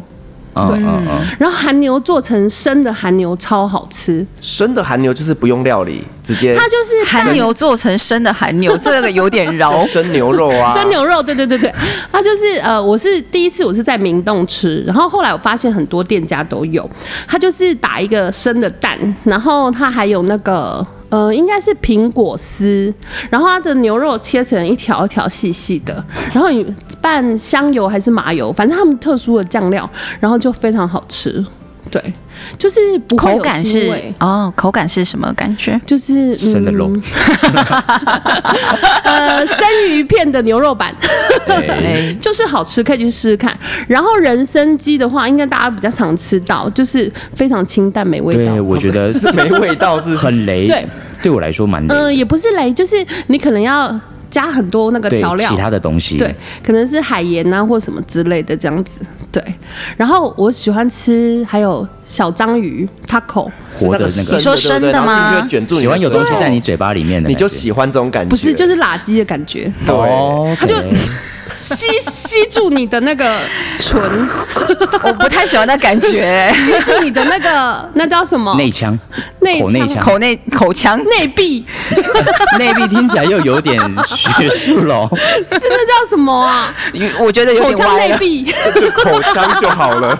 [0.53, 0.79] 对，
[1.39, 4.25] 然后韩牛做成生的韩牛超好吃。
[4.39, 6.55] 生的韩牛就是不用料理，直接。
[6.55, 9.83] 它就是韩牛做成生的韩牛，这个有点绕。
[9.87, 11.73] 生牛肉啊，生牛肉，对对对对。
[12.11, 16.87] 它就是呃，我是第一次我是在明洞吃，然后后来我发现很多店家都有。
[17.27, 20.85] 它就是打一个生的蛋，然后它还有那个。
[21.13, 22.91] 呃，应该是苹果丝，
[23.29, 26.65] 然后它的牛肉切成一条一条细细的，然后你
[26.99, 29.87] 拌香油还是麻油，反正他们特殊的酱料，
[30.19, 31.45] 然后就非常好吃，
[31.91, 32.01] 对。
[32.57, 35.79] 就是不会有腥味，口感是哦，口感是什么感觉？
[35.85, 36.91] 就是、嗯、生的肉，
[39.03, 40.95] 呃，生鱼片的牛肉版，
[41.47, 43.57] 欸、 就是好吃，可以去试试看。
[43.87, 48.53] 然后人参鸡的话，应该大家比较常吃到，就是非常清淡没味道。
[48.53, 50.67] 对，我觉得 是没味道，是很雷。
[50.67, 50.85] 对，
[51.21, 51.93] 对我来说蛮雷。
[51.93, 52.95] 嗯、呃，也不是雷，就是
[53.27, 53.99] 你可能要。
[54.33, 58.99] 加很多那个调料，其他的东西，对，可能是海盐啊或什么之类的这样子，
[59.31, 59.43] 对。
[59.95, 65.47] 然后我喜欢吃还有小章鱼 taco，活的那个，你说生的吗？
[65.69, 70.73] 喜欢有东西在你嘴巴里面的，你就喜欢这种感觉，不是就是辣鸡的感觉，对，他就。
[71.63, 73.41] 吸吸住你的那个
[73.79, 74.01] 唇，
[75.03, 76.53] 我不太喜欢那感觉。
[76.53, 78.53] 吸住你的那个，那叫什么？
[78.55, 78.97] 内腔，
[79.39, 81.65] 内腔，口内口腔，内壁，
[82.59, 85.07] 内壁听起来又有点学术了。
[85.13, 86.73] 是那叫什么啊？
[87.19, 88.15] 我觉得有点歪了。
[88.15, 88.43] 内壁，
[88.75, 90.17] 就口腔就好了。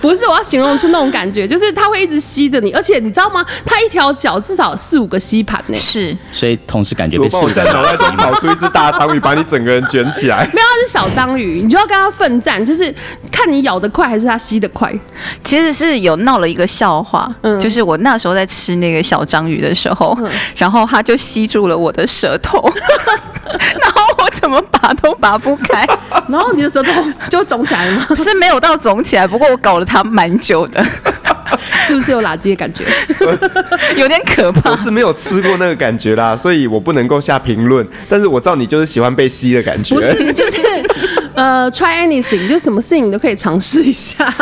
[0.00, 3.44] 不是，我要形容出那种感觉，就是它会一直吸着你，而且你知道吗？
[3.64, 5.74] 它一条脚至少四五个吸盘呢。
[5.74, 7.64] 是，所以同时感觉被吸着。
[7.64, 10.48] 脑袋中跑出一只大章鱼，把你整个人卷起来。
[10.52, 10.65] 没有。
[10.66, 12.94] 它是小章鱼，你就要跟它奋战，就是
[13.30, 14.92] 看你咬得快还是它吸得快。
[15.44, 22.60] 其实是有闹了一个笑话，嗯，就是我那时候在吃那个小章鱼的时候，嗯、然后它就吸住了我的舌头，
[23.46, 25.84] 然后我怎么拔都拔不开，
[26.30, 26.92] 然后你的舌头
[27.28, 28.06] 就肿起来了吗？
[28.08, 30.84] 不是没有到肿起来，不过我搞了它蛮久的。
[31.86, 32.84] 是不是有垃圾的感觉？
[33.96, 34.70] 有点可怕。
[34.70, 37.86] 我是没有吃过那个感觉啦，所以我不能够下评论。
[38.08, 39.94] 但是我知道你就是喜欢被吸的感觉。
[39.94, 40.60] 不是，就是
[41.34, 44.32] 呃，try anything，就什么事情你都可以尝试一下。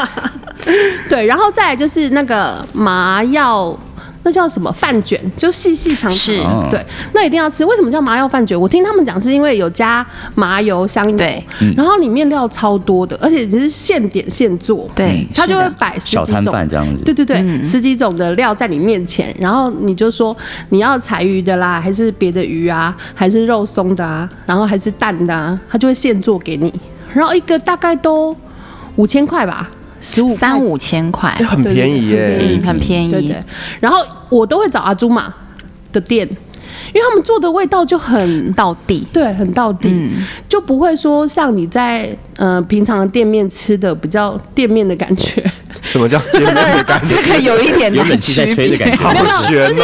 [1.09, 3.79] 对，然后再来就是那个麻药。
[4.25, 5.21] 那叫什么饭卷？
[5.37, 6.41] 就细细长长，是。
[6.71, 7.65] 对，那一定要吃。
[7.65, 8.59] 为什么叫麻油饭卷？
[8.59, 11.45] 我听他们讲是因为有加麻油、香油，对，
[11.77, 16.69] 然后里面料超多的，而且只是现点现做，对，他就会摆十几种，
[17.05, 20.37] 对对对，嗯、十几种的料在你面前，然后你就说
[20.71, 26.73] 你要柴鱼的啦，还是别的鱼啊，还是肉松的啊，然后还是蛋的啊，他就会现做给你，
[27.13, 28.35] 然后一个大概都
[28.97, 29.71] 五千块吧。
[30.05, 33.11] 十五三五千块，很便宜耶，嗯，很便宜。
[33.11, 33.43] 对对，
[33.81, 35.33] 然后我都会找阿朱玛
[35.93, 36.29] 的店，
[36.93, 45.43] 因为他们做的味道就很到底，对，很到底，嗯、就不会说像你在呃平常的店面吃的比较店面的感觉。
[45.83, 47.17] 什么叫 店面的感觉？
[47.17, 49.83] 这个有一点有冷气在吹的感觉，没有没有，就是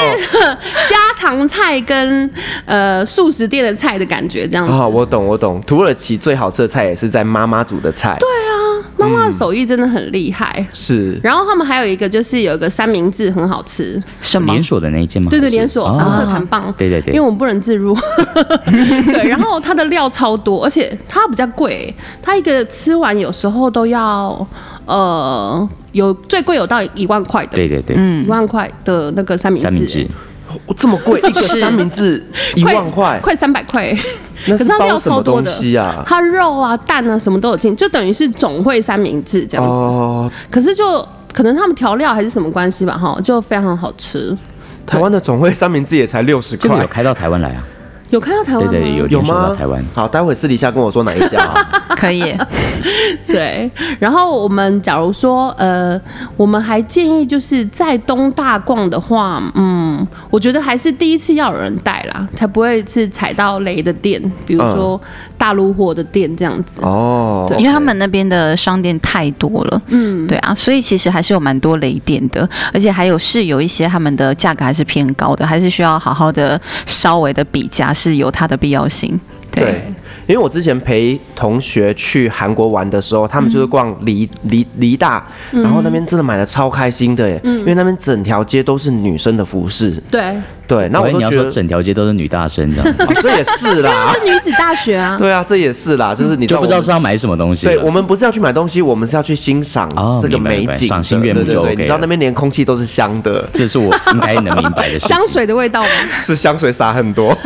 [0.87, 2.31] 家常菜跟
[2.67, 4.73] 呃素食店的菜的感觉这样子。
[4.73, 8.17] 啊、哦，我懂我懂，土耳其最好吃的菜也是在妈妈煮的菜。
[8.21, 8.60] 对啊。
[9.01, 11.21] 妈妈的手艺真的很厉害，嗯，是。
[11.23, 14.53] 然后他们还有一个就是有一个三明治很好吃，什么？
[14.53, 15.31] 连锁的那一间吗？
[15.31, 17.97] 对对，连锁黄色盘棒，对对对，因为我们不能自入。
[18.67, 24.47] 对，然后它的料超多，而且它比较贵，它一个吃完有时候都要
[24.85, 29.65] 呃有最贵有到一万块的，对对对，一万块的那个三明治。
[29.65, 30.07] 三明治。
[30.77, 32.21] 这么贵， 一个三明治
[32.57, 33.97] 一万块，快三百块。
[34.47, 36.03] 那是它料超多的啊？
[36.07, 39.71] 它肉啊、蛋啊，什么都有进，就等于是总汇三明治这样子。
[39.71, 40.31] 哦。
[40.51, 44.37] 可是就可能他们调料还是什么关系吧，哈，就非常好吃。
[44.87, 47.63] 台湾的总汇三明治也才六十块，有开到台湾来啊？
[48.11, 48.69] 有看到台湾？
[48.69, 49.55] 对对，有有吗？
[49.57, 49.83] 台湾。
[49.95, 51.69] 好，待会私底下跟我说哪一家啊？
[51.97, 52.23] 可以。
[53.27, 53.71] 对。
[53.99, 56.01] 然后我们假如说，呃，
[56.37, 65.01] 我们还建议就是在东大逛的话，嗯，我觉得还是第一次要有人带啦，才不会是踩到雷的店，比如说
[65.39, 66.81] 大陆货的店这样子。
[66.83, 67.47] 哦。
[67.49, 67.59] 对。
[67.59, 77.95] 因为他们那边的商店太多了，嗯，对啊，所以其实还是有蛮多雷店的，而且还有是有一些他们的价格还是偏高的，还是需要好好的稍微的比价。
[78.01, 79.85] 是有它的必要性，对，对，
[80.27, 90.37] 因为我之前陪同学去韩国玩的时候，他们就是逛梨梨梨大，然后那边真的买的超开心的耶，嗯、因为那边整条街都是女生的服饰，对。
[90.71, 95.17] 对，那我都觉得你要说整条街都是女大生这样， 哦，这也是啦，是女子大学啊。
[95.19, 97.67] 对啊，这也是啦，就是你就不知道是要买什么东西。
[97.67, 99.91] 对，我们不是要去买东西，我们是要去欣赏
[100.23, 101.75] 这个美景，赏心悦目就 OK。
[101.75, 105.09] 你知道那边连空气都是香的，这是我应该能明白的事。
[105.11, 105.89] 香水的味道吗？
[106.21, 107.37] 是香水洒很多。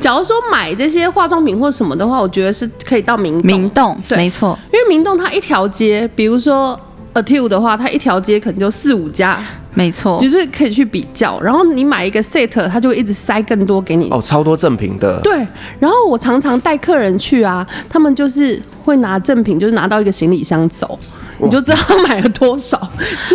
[0.00, 6.78] 假如说买这些化妆品或什么的话，我觉得是可以到明明洞，对，没错，因为明洞它一条街，比如说
[7.14, 9.38] Atu 的话，它一条街可能就四五家。
[9.78, 14.10] 没错，就是可以去比较，然后你买一个 set，它就会一直塞更多给你。
[14.10, 15.20] 哦，超多赠品的。
[15.22, 15.46] 对，
[15.78, 20.98] 然后我常常带客人去啊，他们就是会拿赠品，就是拿到一个行李箱走。
[21.40, 22.80] 你就知道他买了多少，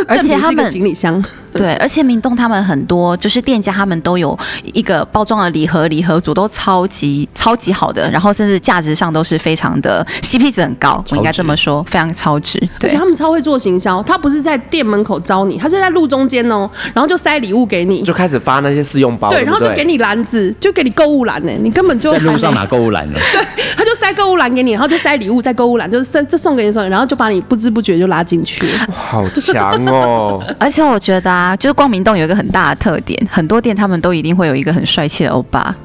[0.07, 4.37] 而且他们行李箱对，而且明洞他们很多就是店家，他们都有
[4.73, 12.59] 一个包装的礼盒，礼盒组都超级超级好的，然后甚至价值上都是非常的 CP 值很高，我应该这么说，非常超值。
[12.81, 28.65] 而且他们超会做行销，他不是在店门口招你，他是在路中间哦，然后就塞礼物给你，就开始发那些试用包，对，然后就给你篮子，就给你购物篮呢，你根本就在路上拿购物篮呢， 对，他就塞购物篮给你，然后就塞礼物在购物篮，就是这这送给你送，然后就把你不知不觉就拉进去。
[28.91, 30.43] 好强哦！
[30.59, 35.75] 而且我觉得啊，就是光明洞有一个很大的特点，很多店他们都一定会有一个很帅气的欧巴，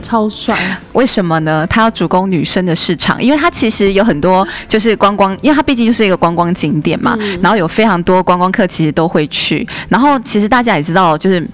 [0.00, 0.56] 超帅。
[0.92, 1.66] 为什么呢？
[1.68, 9.66] 他要主攻女生的市场，因为他其实有很多就是观光，因为他毕竟就是一个观光景点嘛，嗯、然后有非常多观光客其实都会去。
[9.88, 11.46] 然后其实大家也知道，就是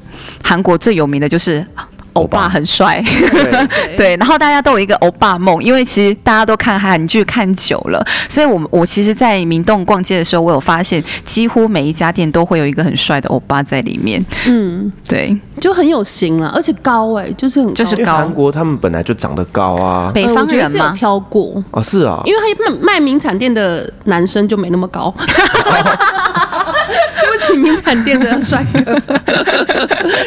[0.43, 1.65] 韩国最有名的就是。
[2.19, 2.49] 欧巴。
[2.49, 14.25] 很帅，对， 对，然后大家都有一个欧巴梦，因为其实大家都看韩剧看久了，所以我们我其实，在明洞逛街的时候，我有发现，几乎每一家店都会有一个很帅的欧巴在里面。
[14.47, 17.75] 嗯，对，就很有型啊，而且高哎、欸，就是很高。
[17.75, 18.17] 就是高。
[18.17, 21.63] 韩国他们本来就长得高啊，北方人嘛，挑过。
[21.73, 25.15] 哦，是啊，因为他卖卖名产店的男生就没那么高。
[27.39, 28.95] 起名产店的帅哥，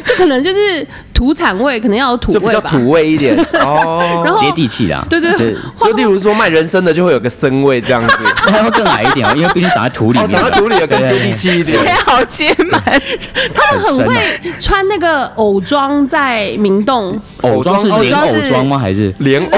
[0.05, 2.61] 就可能就是土产味，可能要有土就比味吧。
[2.61, 4.21] 较土味一点 哦。
[4.25, 11.83] 然后接地气的啊，对对对，就例如说卖人参的就会有个参味这样子， 那会更矮一点哦，因为毕竟长在土里哦，面，长在土里的更接地气一点。
[11.83, 12.81] 接好接满，
[13.53, 17.19] 他们很很深啊会穿那个藕装，在明洞。
[17.41, 18.77] 藕装是莲偶装是藕装吗？
[18.79, 19.57] 还是莲藕，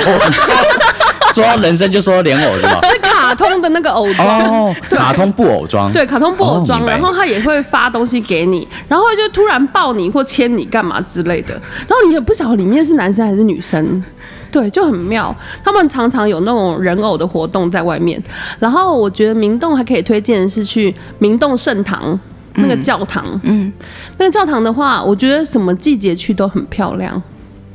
[1.34, 2.80] 说到人生就说到莲藕是吧？
[2.84, 6.94] 是卡通的那个偶装，哦，卡通布偶装，对，卡通布偶装，哦明白。
[6.94, 11.54] 然后他也会发东西给你，然后就突然抱你或牵你干嘛之类的，
[11.88, 14.04] 然后你也不晓得里面是男生还是女生，
[14.52, 15.36] 对，就很妙。
[15.64, 18.22] 他们常常有那种人偶的活动在外面，
[18.60, 22.20] 然后我觉得明洞还可以推荐的是去明洞圣堂
[22.56, 23.72] 那个教堂，嗯，
[24.18, 27.22] 那个教堂的话，我觉得什么季节去都很漂亮。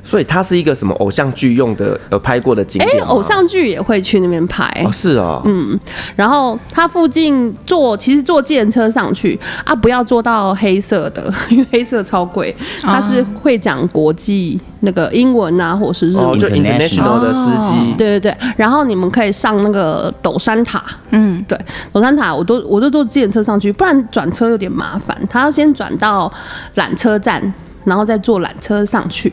[0.08, 4.64] 所以它是一个什么偶像剧用的呃拍过的景哎、点偶像剧也会去那边拍。
[4.82, 5.78] 哦是哦，嗯，
[6.16, 12.56] 然后它附近坐，其实坐计程车上去啊，不要坐到黑色的，因为黑色超贵。
[12.80, 16.38] 它是会讲国际那个英文啊，或是日哦文。
[16.40, 21.58] 就 International 的司机，对对对，然后你们可以上那个斗山塔，嗯，对，
[21.92, 26.32] 斗山塔我都我都坐计程车上去，不然转车有点麻烦，他要先转到
[26.76, 27.52] 缆车站，
[27.88, 29.32] 然后再坐缆车上去。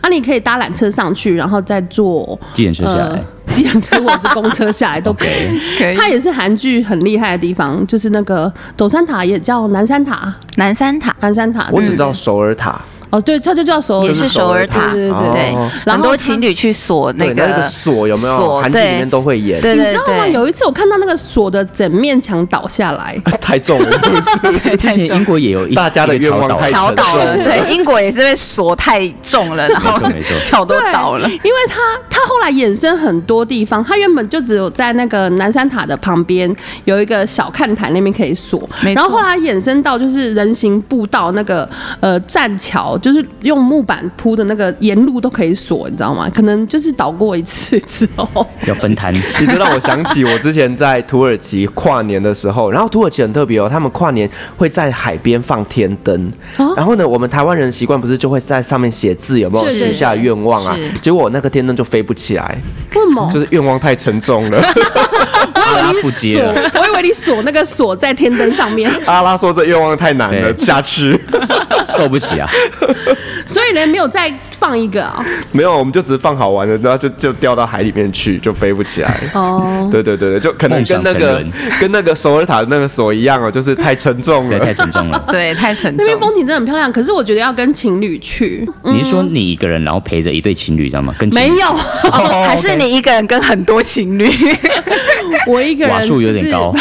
[0.00, 5.60] 啊，你可以搭缆车上去，然后再坐计程车下来呃，计程车或者是公车下来都可以。
[5.78, 11.68] 可以它也是韩剧很厉害的地方，就是那个斗山塔也叫南山塔，南山塔南山塔。
[11.70, 12.80] 我只知道首尔塔，
[13.10, 18.36] 哦，对，它就叫首尔，也是首尔塔，对对对很多情侣去锁那个个锁有没有？
[18.36, 20.26] 锁韩剧里面都会演，对对你知道吗？
[20.26, 24.76] 有一次我看到那个锁的整面墙倒下来，太重了， 是不是？
[24.76, 27.64] 之前英国也有一大家的愿望太桥倒了，沉重了。
[27.64, 29.98] 对，英国也是被锁太重了，然后
[30.40, 31.28] 桥都倒了。
[31.28, 36.54] 因为它它后来衍生很多地方，它原本就只有在那个南山塔的旁边
[36.84, 41.68] 有一个小看台那边可以锁，然后后来衍生到就是人行步道那个
[42.00, 46.28] 呃栈桥，就是用木板铺的那个沿路都可以锁，你知道吗？
[46.34, 59.64] 可能就是倒过一次之后， 要分摊，你这让我想起我之前在土耳其跨年的时候，然后土耳其很特别哦，他们跨年会在海边放天灯，哦然后呢，我们台湾人习惯不是就会在上面写字，有没有？
[59.66, 60.76] 是许下愿望啊？
[61.00, 62.58] 结果那个天灯就飞不起来，
[62.94, 63.30] 为什么？
[63.32, 64.62] 就是愿望太沉重了。
[65.54, 71.18] 阿拉不接了，，我以为你锁那个锁在天灯上面，阿拉说这愿望太难了，下去。
[71.86, 72.48] 受不起啊！
[73.46, 79.20] 所以呢没有再放一个啊、没有，我们就只是放好玩的，然后就就掉到海里面去，就飞不起来。
[79.34, 79.88] 哦。
[79.90, 81.44] 对对对对，就可能跟那个
[81.80, 84.74] 跟那个首尔塔的那个锁一样哦，就是太沉重，了太。
[84.74, 85.22] 沉重了。
[85.30, 85.98] 对，太沉重。
[85.98, 88.66] 那边风景真的很漂亮，可是我觉得要跟情侣去。
[88.84, 91.14] 你是说你一个人，然后陪着一对情侣，知道吗？
[91.18, 91.68] 跟情侣没有，
[92.12, 94.30] 哦还是你一个人跟很多情侣？
[95.46, 96.74] 我一个人、瓦数有点高，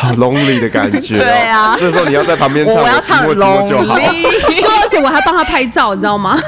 [0.00, 1.22] 好 lonely 的感觉、哦。
[1.24, 3.96] 对啊这时候你要在旁边唱，我要唱寂寞寂寞就好。
[3.98, 4.22] Lonely
[4.62, 6.38] 就而且我还帮他拍照，你知道吗？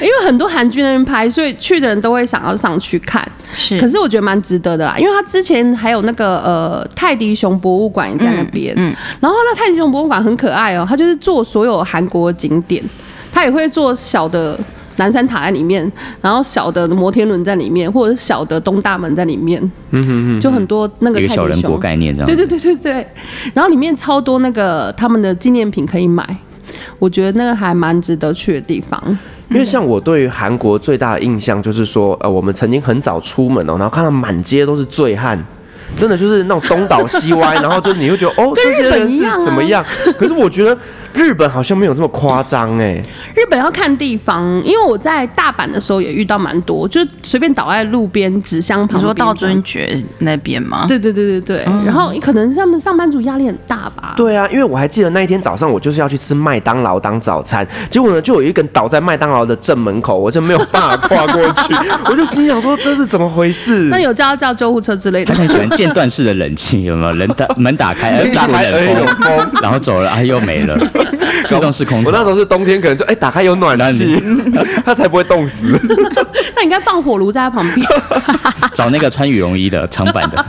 [0.00, 3.26] 因为很多韩剧那边拍，所以去的人都会想要上去看。
[3.52, 12.82] 是可是我觉得蛮值得的啦，因为他之前还有那个呃泰迪熊博物馆也在那边，嗯嗯然后那泰迪熊博物馆很可爱哦，他就是做所有韩国景点，
[13.32, 14.58] 他也会做小的
[14.96, 15.90] 南山塔在里面，
[16.20, 21.78] 然后小的摩天轮在里面，或者是小的东大门在里面，嗯哼哼，就很多那个小人国。
[21.78, 22.26] 概念这样。
[22.26, 23.06] 对对对对对，
[23.54, 26.24] 然后里面超多那个他们的纪念品可以买，
[26.98, 29.00] 我觉得那个还蛮值得去的地方。
[29.50, 35.42] 因为像我对于韩国最大的印象就是说，呃，我们曾经很早出门哦，然后看到满街都是醉汉。
[35.96, 39.84] 真的就是那种东倒西歪， 然后就你会觉得哦，这些人是怎么样？
[40.18, 40.76] 可是我觉得
[41.16, 43.02] 日本好像没有这么夸张哎。
[43.34, 48.98] 日本要看地方，因为我在大阪的时候也遇到蛮多，就随便倒在路边纸箱旁边。
[48.98, 50.84] 你说道尊爵那边吗？
[50.86, 54.14] 对对对对对，然后可能是他们上班族压力很大吧。
[54.16, 61.74] 对啊，因为我还记得那一天早上，我就是要去吃麦当劳当早餐，结果呢，就有一个人倒在麦当劳的正门口，我就没有办法跨过去，
[62.10, 63.88] 我就心想说这是怎么回事？
[63.90, 65.40] 那有叫叫救护车之类的他。
[65.40, 67.12] 很喜欢间断式的冷气，有没有？
[67.16, 70.76] 人打门打开， 哎，打开哎冷有风，然后走了，哎，又没了，
[71.44, 72.10] 自动式空调。
[72.10, 74.20] 我那时候是冬天，可能就哎、打开有暖气，
[74.84, 75.78] 他 才不会冻死。
[76.56, 77.86] 那你应该放火炉在他旁边。
[78.72, 80.46] 找那个穿羽绒衣的长版的，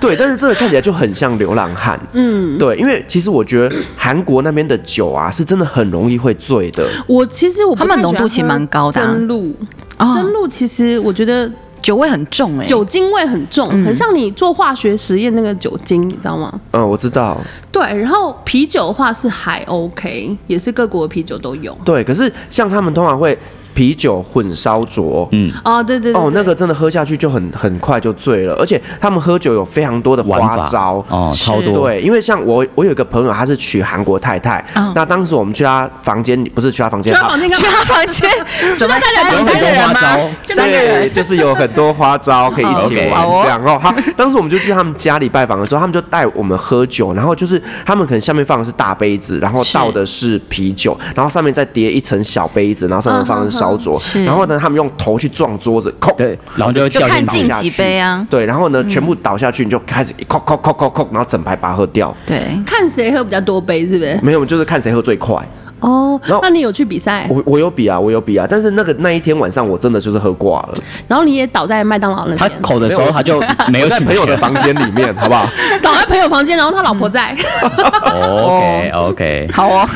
[0.00, 1.98] 对，但是这个看起来就很像流浪汉。
[2.12, 6.88] 嗯，对，因为其实我觉得韩国那边的酒啊，是真的很容易会醉的。
[7.06, 9.54] 我其实我不他们浓度其实蛮高的啊真露，
[9.98, 11.50] 哦真露其实我觉得
[11.82, 16.60] 酒味很重哎、酒精味很重，很像你做化学实验那个酒精，你知道吗？
[16.72, 17.38] 嗯，我知道。
[17.70, 21.76] 对，然后啤酒的话是还 OK，也是各国的啤酒都有。
[21.84, 23.38] 对，可是像他们通常会
[23.74, 31.04] 啤酒混烧灼，嗯，哦，对对对哦，那个真的喝下去就很很快就醉了，而且他们喝酒有非常多的花招。
[31.08, 34.64] 哦，超多，对，因为像我，我有一个朋友，他是娶韩国太太。
[34.74, 34.92] 嗯。
[34.94, 37.66] 那当时我们去他房间里，不是 去他房间，去他房间干去？
[37.66, 38.30] 他房间，
[38.72, 39.86] 三有很多三个人吗？
[39.86, 40.30] 花招？
[40.54, 41.02] 三个人。
[41.02, 43.78] 对，就是有很多花招可以一起玩哦这样哦。
[43.82, 58.26] 好，当时我们就去他们家里拜访的时候，他们就带我们喝酒，然后就是他们可能下面放的是大杯子，然后倒的是啤酒，然后上面再叠一层小杯子，然后上面放的是烧灼，然后呢，他们用头去撞桌子，扣，对，然后就掉进去看进几杯啊？
[58.30, 62.14] 对，然后呢，全部倒下去，你就开始扣扣扣扣扣，然后整排把它喝掉。
[62.26, 64.18] 对，看谁喝比较多杯，是不是？
[64.22, 65.36] 没有，就是看谁喝最快。
[65.80, 70.74] 哦然后，那你有去比赛，我我有比啊，我有比啊，但是那个那一天晚上我真的就是喝挂了。
[71.06, 75.46] 然后你也倒在麦当劳那他，口的时候他就没有在醒朋友的房间里面，好不好？
[75.82, 77.36] 倒在朋友房间，然后他老婆在，
[78.02, 79.88] OK OK，好哦，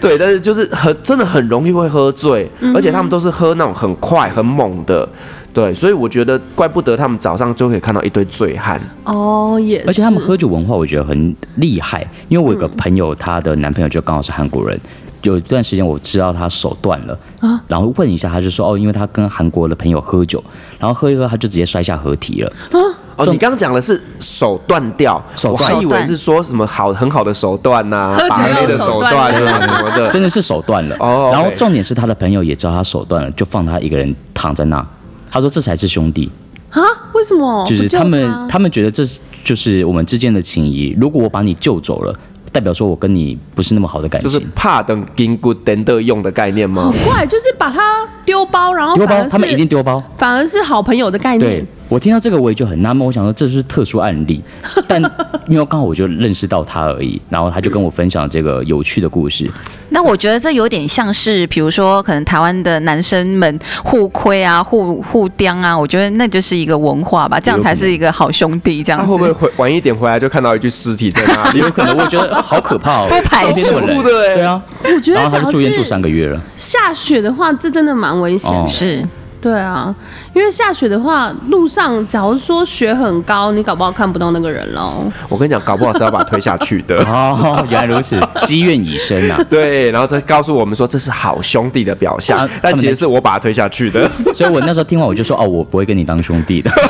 [0.00, 5.08] 对，但是就是很真的很容易会喝醉，而且他们都是喝那种很快很猛的，
[5.52, 8.80] 对，所以我觉得怪不得他们早上就可以看到一堆醉汉。
[9.04, 14.78] 哦，也是，而且他们喝酒文化我觉得很厉害，因为我有个朋友，她的男朋友就刚好是韩国人。
[15.22, 20.42] 有一段时间我知道他手断了啊然后问一下，他就说哦，因为他跟韩国的朋友喝酒，
[20.78, 22.78] 然后喝一喝他就直接摔下河堤了啊。
[23.16, 30.08] 哦，你刚刚讲的是手断掉，手断我还以为是说什么好很好的手段呐、喝酒把妹的手段啊什么的。
[30.08, 30.96] 真的是手断了。
[30.98, 34.84] 哦然后重点是他的朋友也知道他手断了，就放他一个人躺在那。
[35.30, 36.30] 他说这才是兄弟，
[36.70, 36.80] 啊？
[37.12, 37.64] 为什么？
[37.66, 40.96] 就是他们他们觉得这是就是我们之间的情谊。
[40.98, 42.18] 如果我把你救走了，
[42.52, 44.52] 代表说我跟你不是那么好的感情就是情。
[44.54, 46.92] 怕等金骨等的用的概念吗？
[46.92, 47.04] 很？
[47.04, 50.02] 怪，就是把它丢包，然后丢反而，是包他们一定丢包。
[50.16, 51.66] 反而是好朋友的概对念。
[51.92, 54.42] 我听到这个我也就很纳闷，我想说这是特殊案例，
[54.88, 54.98] 但
[55.46, 59.50] 因为刚好我就认识到他而已，然后他就跟我分享这个有趣的故事。
[59.90, 69.12] 那我觉得这有点像是，比如说可能台湾的男生们互亏啊、互互刁啊，我觉得那就是一个文化吧，这样才是一个好兄弟这样子。
[69.12, 71.58] 会不会回晚一点回来就看到一具尸体在那里？
[71.60, 76.40] 有可能我觉得好可怕哦，不排除那么冷恐怖的欸对啊，我觉得然后他就住院住三个月了。
[76.56, 78.56] 下雪的话，这真的蛮危险的。
[78.56, 79.06] 哦是
[79.42, 79.92] 对啊，
[80.32, 85.04] 因为下雪的话，路上假如说雪很高，你搞不好看不到那个人喽。
[85.28, 86.98] 我跟你讲，搞不好是要把他推下去的。
[87.10, 89.36] 哦，原来如此，积怨已深啊！
[89.50, 94.08] 对，然后他告诉我们说这是好兄弟的表象，啊但其实是我把他推下去的。
[94.32, 96.70] 所以我那时候听完我就说哦，我不会跟你当兄弟的。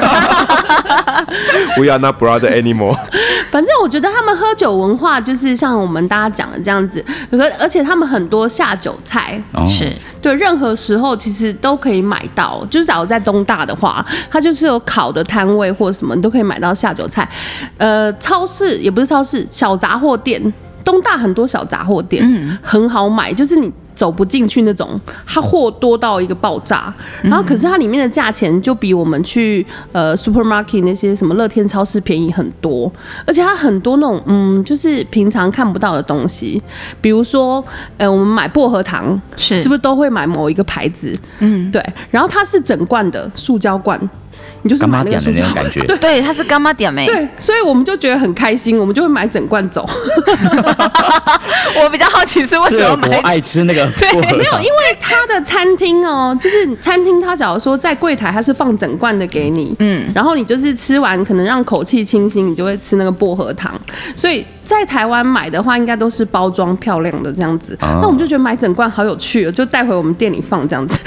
[1.78, 2.98] We are not brother anymore。
[3.53, 9.92] 反正我觉得他们喝酒文化就是像我们大家讲的这样子，而而且他们很多下酒菜，哦是，
[10.22, 12.66] 对，任何时候其实都可以买到。
[12.70, 17.28] 就是假如在东大的话，它就是有烤的摊位或什么，你都可以买到下酒菜。
[17.76, 20.42] 呃，超市也不是超市，小杂货店，
[20.82, 23.70] 东大很多小杂货店，嗯很好买，就是你。
[23.95, 32.93] 走不进去那种，它货多到一个爆炸，然后可是它里面的价钱就比我们去呃 supermarket 那些什么乐天超市便宜很多，
[33.26, 36.62] 而且它很多那种嗯，就是平常看不到的东西，
[37.01, 37.64] 比如说
[37.97, 39.62] 呃我们买薄荷糖是。
[39.62, 41.14] 是不是都会买某一个牌子？
[41.38, 41.80] 嗯，对，
[42.11, 43.97] 然后它是整罐的塑胶罐，
[44.63, 45.81] 你就是买那个干嘛点塑胶罐的那种感觉？
[45.87, 47.07] 对对，他是干妈点没？
[47.07, 49.89] 对，所以我们就觉得很开心，我们就会买整罐走。
[51.83, 63.73] 我比较好奇是为什么买有多爱吃那个 薄荷没有，因为他的餐厅哦，就是餐厅，他假如说在柜台，他是放整罐的给你，嗯，然后你就是吃完，可能让口气清新，你就会吃那个薄荷糖。
[64.15, 67.75] 所以在台湾买的话，应该都是包装漂亮的这样子。
[67.81, 70.99] 哦那我们就觉得买整罐好有趣哦，就带回我们店里放这样子。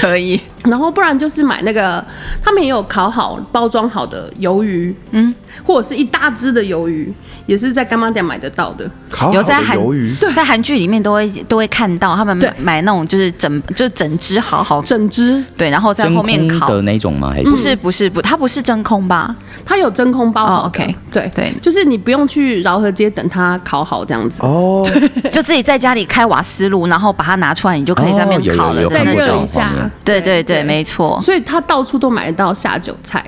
[0.00, 2.04] 可以， 然后不然就是买那个，
[2.42, 5.34] 他们也有烤好、包装好的鱿鱼，嗯，
[5.64, 7.12] 或者是一大只的鱿鱼，
[7.46, 8.88] 也是在干妈店买得到的。
[9.08, 16.68] 烤好的有在韩鱿鱼，在韩剧里面都会都会看到他们买买那种就是整就整只好好整只，对，然后在后面烤。
[16.68, 17.32] 的那种吗？
[17.34, 19.34] 还不是是不是不，它不是真空吧？
[19.64, 24.42] 它有真空包好的、哦，OK 对对就是你不用去饶河街等它烤好这样子。
[24.42, 24.86] 哦，
[25.32, 28.82] 就自己在家里开瓦斯炉，然后把它拿出来，你就可以在那边烤了。
[28.82, 29.70] 有有再在那热一下，
[30.04, 31.18] 对对对，没错。
[31.20, 33.24] 所以它到处都买得到下酒菜。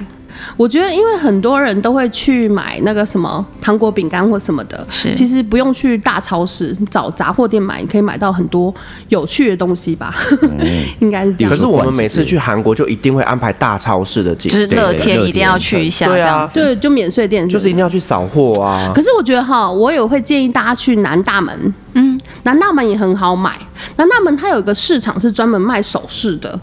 [0.57, 8.73] 我觉得，因为很多人都会去买那个什么糖果、饼干或什么的，是其实不用去大超市找杂货店买，你可以买到很多
[9.09, 10.15] 有趣的东西吧？
[11.01, 11.51] 应该是这样。
[11.51, 16.55] 可是我们每次去韩国就一定会安排大超市的景就，是乐天一定要去一下，对啊这样子。
[16.55, 19.03] 对，就免税店就是一定要去扫货啊可。
[19.03, 21.75] 是我觉得哈，我也会建议大家去南大门。
[21.95, 23.59] 嗯，南大门也很好买。
[23.97, 26.61] 南大门它有一个市场是专门卖首饰的，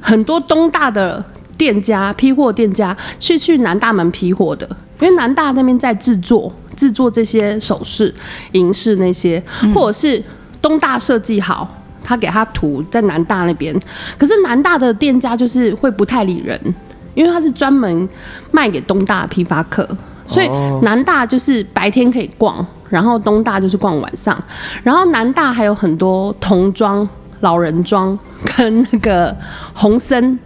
[0.00, 1.24] 很多东大的
[1.56, 4.68] 店家、批货店家是去南大门批货的，
[5.00, 8.14] 因为南大那边在制作制作这些首饰、
[8.52, 9.42] 银饰那些，
[9.74, 10.22] 或者是
[10.60, 11.72] 东大设计好。
[12.08, 13.76] 他给他图在南大那边，
[14.16, 16.56] 可是南大的店家就是会不太理人，
[17.14, 18.08] 因为他是专门
[18.52, 19.84] 卖给东大批发客，
[20.24, 20.48] 所以
[20.82, 24.40] 南大就是白天可以逛，然后东大就是逛晚上，
[24.84, 27.08] 然后南大还有很多童装、
[27.40, 28.16] 老人装
[28.56, 29.36] 跟那个
[29.74, 30.38] 红参，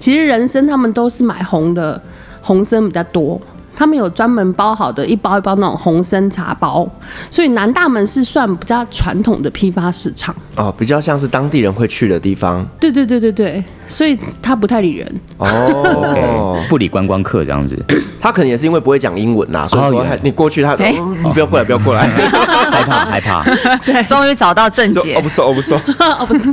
[0.00, 2.02] 其实人参他们都是买红的，
[2.40, 3.40] 红参比较多。
[3.80, 6.86] 他们有专门包好的一包一包那种红参茶包，
[7.30, 12.62] 所以南大门是算比较传统的批发市场哦，比较像是当地人会去的地方。
[12.78, 17.82] 对对对对对，所以他不太理人哦不理观光客这样子。
[18.20, 22.06] 他可能也是因为不会讲英文呐，所以说你过去他，欸嗯你不要过来，不要过来，
[22.70, 23.42] 害怕害怕。
[23.82, 25.14] 对，终于找到正解。
[25.16, 26.52] 哦不错哦不错哦不错。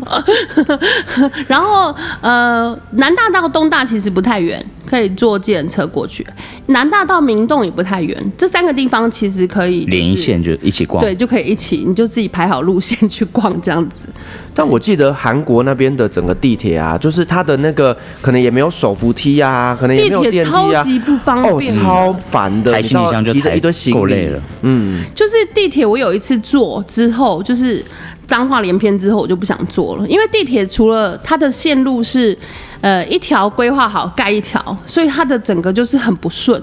[1.46, 6.26] 然后呃，南大到东大其实不太远，可以坐计程车过去。
[6.68, 14.08] 南大到明洞也不太远，这三个地方其实可以连一线就一起逛，对，就可以一起，你就自己排好路线去逛这样子。
[14.54, 24.42] 但我记得韩国那边的整个地铁啊，就是它的那个可能也没有手扶梯啊，可能也没有电梯啊，超级不方便，哦，超烦的，抬行李箱就提着一堆行李，够累了。
[24.64, 27.84] 嗯，就是地铁，我有一次坐之后，就是
[28.26, 32.38] 脏话连篇之后，我就不想坐了，因为地铁除了它的线路是。
[32.82, 36.62] 呃，一条规划好盖一条，所以它的整个就是很不顺，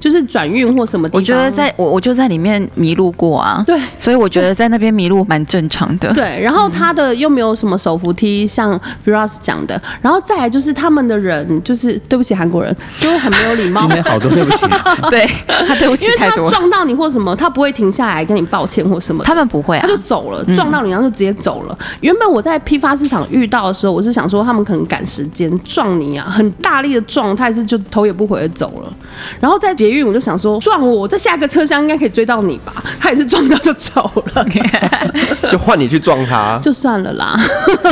[0.00, 1.20] 就是转运或什么地方。
[1.20, 6.12] 我觉得在我我就在里面迷路过啊，对，所以我觉得在那边迷路蛮正常的。
[6.12, 13.80] 对，然后它的又没有什么手扶梯，像 Firas 讲的，然后再来就是他们的人，就是对不起韩国人，就很没有礼貌。
[13.82, 14.66] 今天好多对不起，
[15.10, 21.76] 对他对不起太多，因为他撞到你或什么，他不会停下来跟你抱歉或什么，他们不会、啊，他就走了，撞到你然后就直接走了。
[21.78, 25.51] 嗯、原本我在批发市场遇到的时候，我是想说他们可能赶时间。
[25.60, 28.92] 撞你啊，很大力的撞，他还是就头也不回的走了。
[29.38, 32.72] 然后在捷运，我就想说撞我，在下个车厢应该可以追到你吧？
[33.00, 34.46] 他也是撞到就走了，
[35.50, 37.36] 就换你去撞他，就算了啦。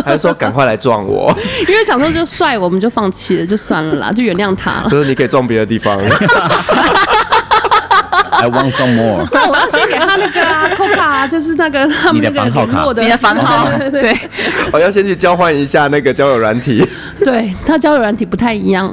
[0.05, 1.35] 还是说赶快来撞我？
[1.69, 4.89] 因为想说就帅，我们就放弃了，就算了啦，就原谅他了。
[4.89, 5.99] 可是你可以撞别的地方。
[8.41, 9.27] I want some more。
[9.33, 14.17] 那我要先给他那个啊， Coca 啊，就是那个他们那个联络的，你的房号， 对对对。
[14.73, 16.87] 我要先去交换一下那个交友软体。
[17.25, 18.91] 对，他交友软体不太一样。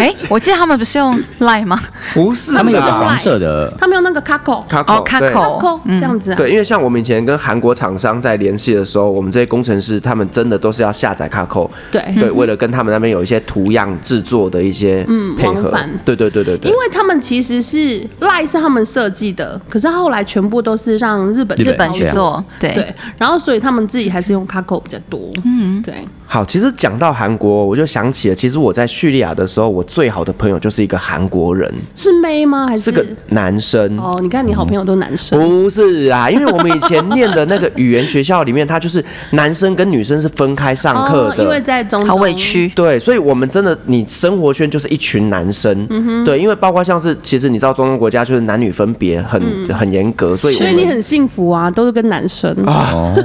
[0.00, 1.78] 哎，我记得他们不是用 Line 吗？
[2.14, 4.66] 不是，他们有个黄色的，他们用那个 Kakao。
[4.66, 6.36] Kakao 这样子啊。
[6.36, 11.68] 对，因为像我们以前跟韩国厂商在联系的时候，我们这些工程师他们真的都是要下载 Kakao。
[11.90, 15.70] 对对，为了跟他们那边有一些图样制作的一些嗯配合。
[16.04, 16.70] 对对对对对。
[16.70, 18.05] 因为他们其实是。
[18.20, 22.74] Line 是他们设计的，可是后来全部都是让日本日本去做，对。
[22.74, 25.94] 对，然后所以他们自己还是用 Kakao 比较多，嗯，对。
[26.36, 32.66] 好，其实讲到韩国，我就想起了，其实我在叙利亚的时候，我最好的朋友就是一个韩国人，是妹吗？
[32.66, 33.98] 还是，是个男生？
[33.98, 42.08] 哦，你看你好朋友都男生，不是啊，因为我们以前念的那个语言学校里面，他就是男生跟女生是分开上课的，哦，因为在中东。
[42.10, 52.54] 好委屈，对，所以我们真的，你生活圈就是一群男生，嗯哼，对，因为包括像是，其实你知道中东国家就是男女分别很、嗯、很严格，所以所以你很幸福啊，都是跟男生。
[52.66, 53.14] 哦。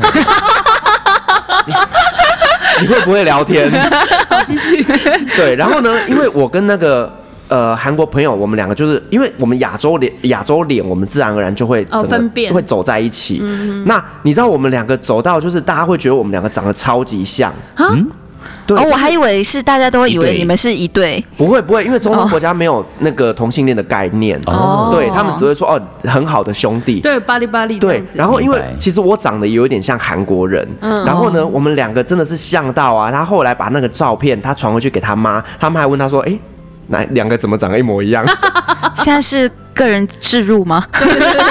[2.81, 3.71] 你会不会聊天？
[4.45, 4.83] 继续。
[5.37, 5.95] 对，然后呢？
[6.07, 7.11] 因为我跟那个
[7.47, 13.39] 呃韩国朋友，我们两个就是因为我们亚洲脸，亚洲脸，我们自然而然就会哦分辨，会走在一起。
[13.41, 17.53] 嗯、那你知道我们两个走到，就是大家会觉得我们两个长得超级像。
[17.77, 18.07] 嗯。
[18.75, 21.23] 对哦，我还以为是大家都会以为你们是一对。
[21.37, 24.39] 不会不会，因为中东国家没有那个同性恋的概念。
[24.45, 24.89] 哦。
[24.93, 26.99] 对他们只会说哦，很好的兄弟。
[26.99, 27.79] 对，巴黎巴黎。
[27.79, 30.67] 对，然后因为其实我长得有一点像韩国人。
[30.81, 31.05] 嗯。
[31.05, 36.37] 然后呢，我们两个真的是像到啊，他后来把那个照片他传回去给他妈，他们还问他说：“哎，
[36.87, 38.25] 那两个怎么长得一模一样？”
[38.93, 40.83] 现在是个人置入吗？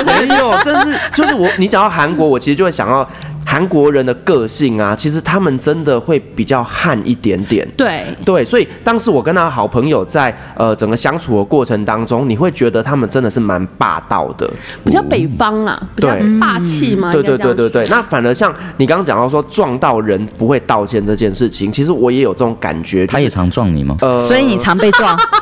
[0.04, 3.08] 没有，真是就是我，你讲到韩国，我其实就会想到。
[3.50, 7.68] 韩国人的个性啊，其实他们真的会比较悍一点点。
[7.76, 14.48] 对对，所以当时我跟他好朋友在呃整个相处的过程当中，你会觉得他们真的是蛮霸道的，
[14.84, 17.10] 比较北方啦，比较霸气嘛。
[17.12, 17.84] 对对对对对。
[17.88, 23.04] 那反而像你刚刚讲到说撞到人不会道歉这件事情，其实我也有这种感觉。
[23.08, 23.96] 他也常撞你吗？
[24.00, 25.18] 呃，所以你常被撞。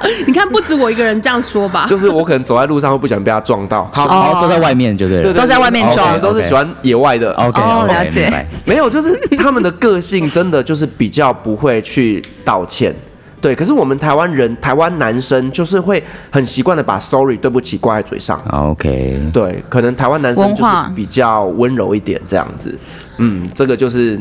[0.26, 1.86] 你看，不止我一个人这样说吧。
[1.86, 3.90] 就是我可能走在路上会不想被他撞到。
[3.94, 5.32] 好，好，都在外面，就对了。
[5.32, 7.32] 都在外面撞，都是喜欢野外的。
[7.34, 8.46] OK，了解。
[8.64, 12.94] 没有，就是他们的个性真的就是比较不会去道歉。
[13.40, 18.40] 对，可是我们台湾人，台湾男生就是会很习惯的把 sorry 对不起挂在嘴上。
[18.50, 22.76] OK，对，可能台湾男生就是比较温柔一点这样子。
[23.18, 24.18] 嗯，这个就是。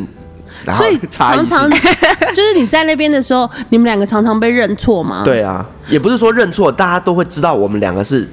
[0.73, 1.69] 所以 常常
[2.33, 5.23] 就是你在那边的时候，你们两个常常被认错吗？
[5.23, 8.27] 对啊，也不是说认错，大家都会知道我们两个是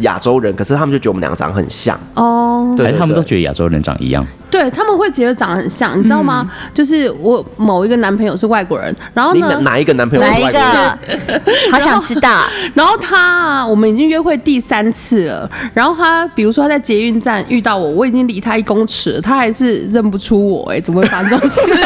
[0.00, 1.98] 亚洲人，可是他们就觉得我们两个长得很像。
[2.14, 4.26] 哦，对他们都觉得亚洲人长一样？
[4.50, 6.48] 对他们会觉得长得很像，你知道吗？
[6.72, 11.42] 就是我某一个男朋友是外国人，然后你呢哪，哪一个男朋友来一是外国人？
[11.44, 12.44] 个，好想知道。
[12.74, 21.60] 然后他啊，我们已经约会第三次了，然后他比如说他在捷运站遇到我，我已经离他一公尺了，他还是认不出我，哎，怎么会发生这种事？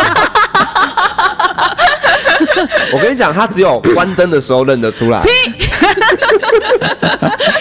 [2.94, 5.22] 我跟你讲，他只有关灯的时候认得出来。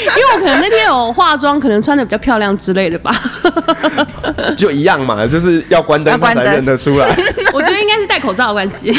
[0.02, 3.16] 因为我可能那天有化妆，可能穿的比较漂亮之类的吧。
[4.56, 7.08] 就一样嘛，就是要关灯才认得出来。
[7.54, 8.94] 我觉得应该是戴口罩的关系，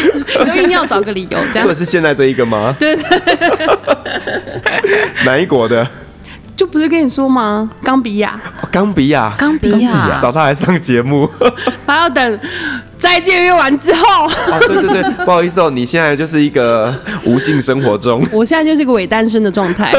[0.46, 1.62] 都硬要找个理由这样。
[1.62, 2.74] 所以是现在这一个吗？
[2.78, 3.04] 对对，
[5.24, 5.86] 哪一国的？
[6.54, 7.70] 就不是跟你说吗？
[7.82, 9.32] 冈比亚，哦冈比亚。
[9.38, 11.28] 冈比亚，找他来上节目。
[11.86, 12.40] 还要等
[13.02, 14.26] 斋戒约完之后。
[14.26, 16.94] 哦，对对对， 不好意思哦，你现在就是一个
[17.24, 19.92] 无性生活中，我现在就是一个伪单身的状态。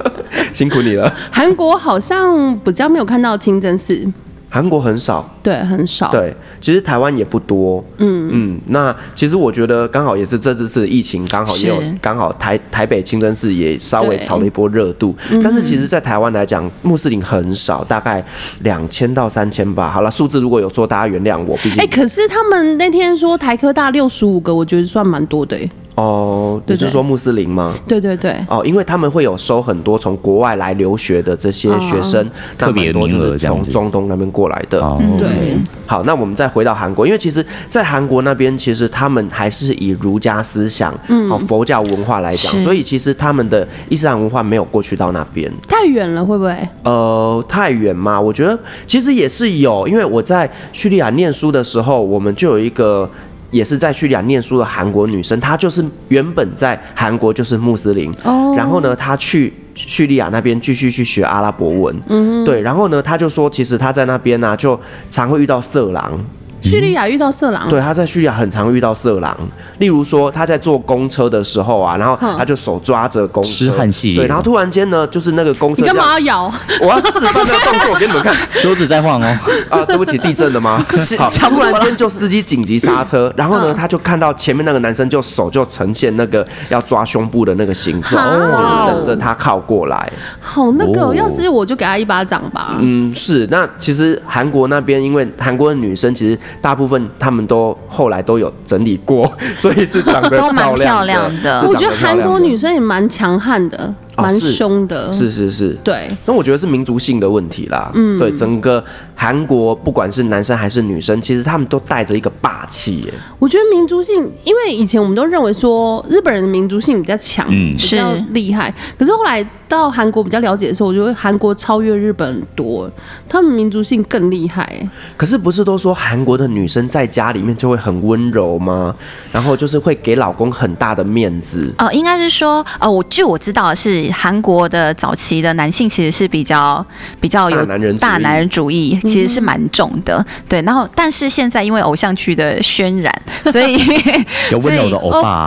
[0.52, 1.10] 辛苦你了。
[1.30, 4.06] 韩国好像比较没有看到清真寺，
[4.54, 6.10] 韩国很少，对，很少。
[6.10, 7.82] 对，其实台湾也不多。
[7.96, 18.22] 嗯嗯，那其实我觉得刚好也是这次疫情刚好也有是刚好台台北清真寺也稍微炒了一波热度，但是其实，在台湾来讲，穆斯林很少，大概
[18.60, 19.88] 两千到三千吧。
[19.88, 25.66] 好了，数字如果有错，大家原谅我，毕竟哎、可是他们那天说台科大六十五个，我觉得算蛮多的哎。
[25.94, 27.74] 哦，你是说穆斯林吗？
[27.86, 32.26] 对对对，哦，因为他们会有收很多从国外来留学的这些学生，
[32.58, 34.80] 那特别多就是从中东那边过来的。
[34.80, 40.92] 哦，对好，那我们再回到韩国，因为其实，在韩国那边，其实他们还是以儒家思想、
[41.30, 45.52] 哦佛教文化来讲，所以其实他们的伊斯兰文化没有过去到那边。
[45.68, 46.56] 太远了会不会？
[46.84, 48.18] 呃，太远嘛？
[48.18, 53.08] 我觉得其实也是有，因为我在叙利亚念书的时候，我们就有一个
[53.52, 58.52] 也是在叙利亚念书的韩国女生，她就是原本在韩国就是穆斯林，哦。
[58.56, 64.78] 然后呢，她去叙利亚那边继续去学阿拉伯文，嗯，对，然后呢，她就说，其实她在那边呢、啊，就
[65.10, 66.18] 常会遇到色狼。
[66.62, 69.36] 叙利亚遇到色狼，对，他在叙利亚很常遇到色狼，
[69.78, 76.54] 例如说他在坐公车的时候啊，然后他就手抓着公车，痴汉系列对，然后突然间呢，就是那个公车你干嘛，要咬？
[76.80, 79.36] 我要示范那个动作给你们看 桌子在晃哦，
[79.70, 79.84] 啊！
[79.84, 80.84] 对不起，地震了吗？
[80.90, 90.12] 是突然间就司机紧急刹车，然后呢，他就看到前面那个男生就手就呈现那个要抓胸部的那个形状，啊就是等着他靠过来。
[90.40, 92.76] 好那个，哦要是我就给他一巴掌吧。
[92.80, 93.46] 嗯，是。
[93.50, 105.12] 那其实韩国那边，因为韩国的女生其实大部分他们都后来都有整理过， 所以是长得都蛮漂漂亮亮的我觉得韩国女生也蛮强悍的，蛮哦凶的。
[105.12, 107.90] 是是是，对，那我觉得是民族性的问题啦。
[107.94, 108.84] 嗯，对，整个
[109.14, 113.14] 韩国不管是男生还是女生，其实他们都带着一个霸气耶。
[113.38, 118.72] 我觉得民族性，因为以前我们都认为说日本人的民族性比较强，嗯比较是厉害。
[118.98, 122.90] 可是后来到韩国比较了解的时候，我觉得韩国超越日本很多，
[123.26, 124.70] 他们民族性更厉害。
[125.16, 128.94] 可是不是都说韩国的女生在家里面就会很温柔吗？
[129.32, 131.74] 然后就是会给老公很大的面子。
[131.78, 136.84] 呃，应该是说，呃，我据我知道的是，韩国的早期的男性其实是比较
[137.18, 140.22] 比较有大男人主义大男人主义，其实是蛮重的。
[140.46, 143.10] 对，然后但是现在因为偶像剧的渲染，
[143.50, 143.78] 所以
[144.52, 145.46] 有温柔的欧巴，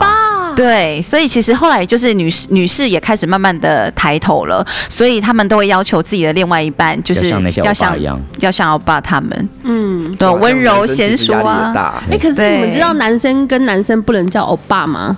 [0.56, 8.20] 对，所以其实后来就是女士女士也开始慢慢的抬头了，所以他们都会要求自己的另外一半，就是要像那些欧巴要像一样。
[8.40, 11.72] 要像欧巴他们，嗯，对，温柔贤淑啊。
[11.74, 15.16] 大哎、可是你们知道男生跟男生不能叫欧巴吗？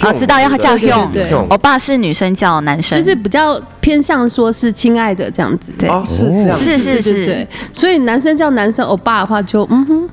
[0.00, 1.10] 啊，知道要叫用。
[1.12, 5.72] 对欧巴是女生叫男生，就是比较偏向说是亲爱的这样子。
[5.78, 7.24] 对哦，是这样是是是。
[7.24, 10.08] 对，所以男生叫男生欧巴的话就，嗯哼，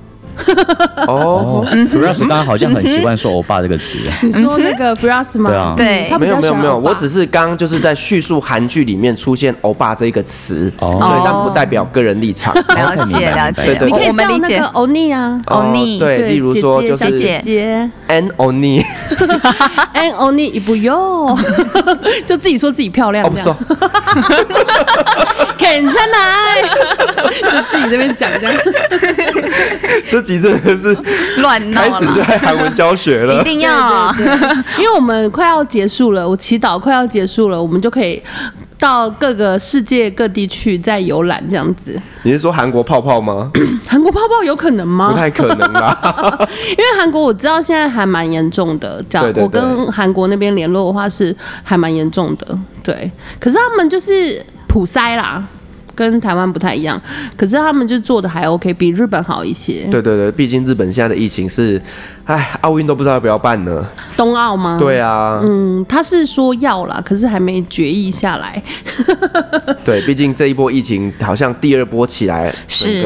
[1.08, 1.64] 哦。
[1.64, 5.50] 哦 f r a s 刚刚好像很习惯说欧巴这个词，你说那个 Fras 吗？
[5.50, 5.74] 对啊。
[5.78, 6.08] 对。
[6.10, 10.98] 他没有没有没有，我只是刚刚就是在叙述韩剧里面出现“欧巴”这个词，哦。
[11.00, 12.54] 对，但不代表个人立场。
[12.76, 14.66] 了解了解，对对你可以我我们理解叫那个。
[14.80, 17.10] 欧尼啊，欧尼对，例如说就姐姐。
[17.10, 17.90] 小是姐姐。
[18.08, 21.38] An Oni，，and 欧尼一不用，
[22.26, 23.68] 就自己说自己漂亮哦不这说样，
[25.58, 26.62] 肯真来，
[27.52, 28.54] 就自己这边讲这样。
[30.38, 30.94] 真的是
[31.40, 33.44] 乱闹开始就，在韩文教学了 一。
[33.46, 34.14] 定要
[34.78, 38.22] 因为我们快要结束了，我祈祷快要结束了，我们就可以
[38.78, 42.00] 到各个世界各地去再游览这样子。
[42.24, 43.50] 你是说韩国泡泡吗？
[43.88, 45.10] 韩国泡泡有可能吗？
[45.12, 45.98] 不太可能啦。
[46.72, 53.10] 因为韩国我知道现在还蛮严重的，这样我跟韩国那边联络的话是还蛮严重的，对。
[53.40, 55.44] 可是他们就是普筛啦，
[56.00, 57.00] 跟台湾不太一样，
[57.36, 59.86] 可是他们就做的还 OK，比日本好一些。
[59.92, 61.82] 对对对，毕竟日本现在的疫情是，
[62.26, 63.86] 哎，奥运都不知道要不要办呢。
[64.16, 64.78] 冬奥吗？
[64.80, 68.62] 对啊，嗯，他是说要啦，可是还没决议下来。
[69.84, 73.04] 对，毕竟这一波疫情好像第二波起来，是，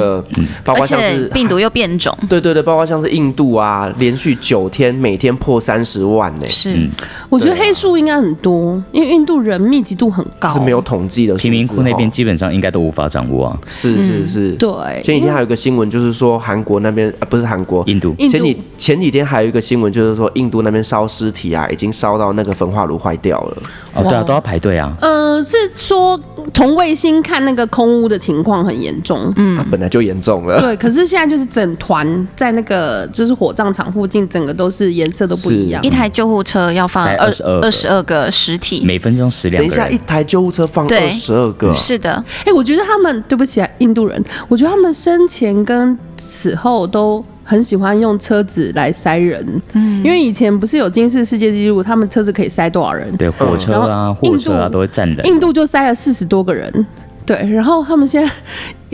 [0.64, 2.16] 包括像是病毒又变种。
[2.28, 6.48] 对对对，包括像是印度啊，连续九天每天破三十万呢。
[6.50, 6.90] 是，嗯、
[7.30, 11.36] 我觉得黑数应该很多，因为印度人密集度很高，是没有统计的。
[11.36, 13.60] 贫民窟那边基本上应该都无法掌握啊。
[13.70, 14.70] 是是是，对。
[15.02, 18.16] 前几天还有一个新闻，就是说韩国那边啊，不是韩国，印度。
[18.18, 23.58] 前几前几今天还有一个新闻，就是说印度那边烧尸体啊，已经烧到那个焚化炉坏掉了。
[23.94, 24.96] 哦，对啊，都要排队啊。
[25.02, 26.20] 呃，是说
[26.54, 30.60] 从卫星看那个空屋的情况很严重，嗯、啊，本来就严重了。
[30.60, 35.82] 对，可是现在就是整团在那个就是火葬场附近，整个都是颜色都不一样。
[35.84, 39.62] 一台救护车要放二十二二十二个尸体，每分钟十两。
[39.62, 42.12] 等一下，一台救护车放二十二个，是的。
[42.40, 47.24] 哎、欸，我觉得他们对不起啊，印度人，我觉得他们生前跟死后都。
[47.46, 53.14] 很喜欢用车子来塞人，嗯，因为以前不是有金氏世界纪录，他们车子可以塞多少人？
[53.18, 55.26] 对，火车啊，货车啊，都会站人。
[55.26, 56.86] 印度就塞了四十多个人，
[57.26, 58.32] 对，然后他们现在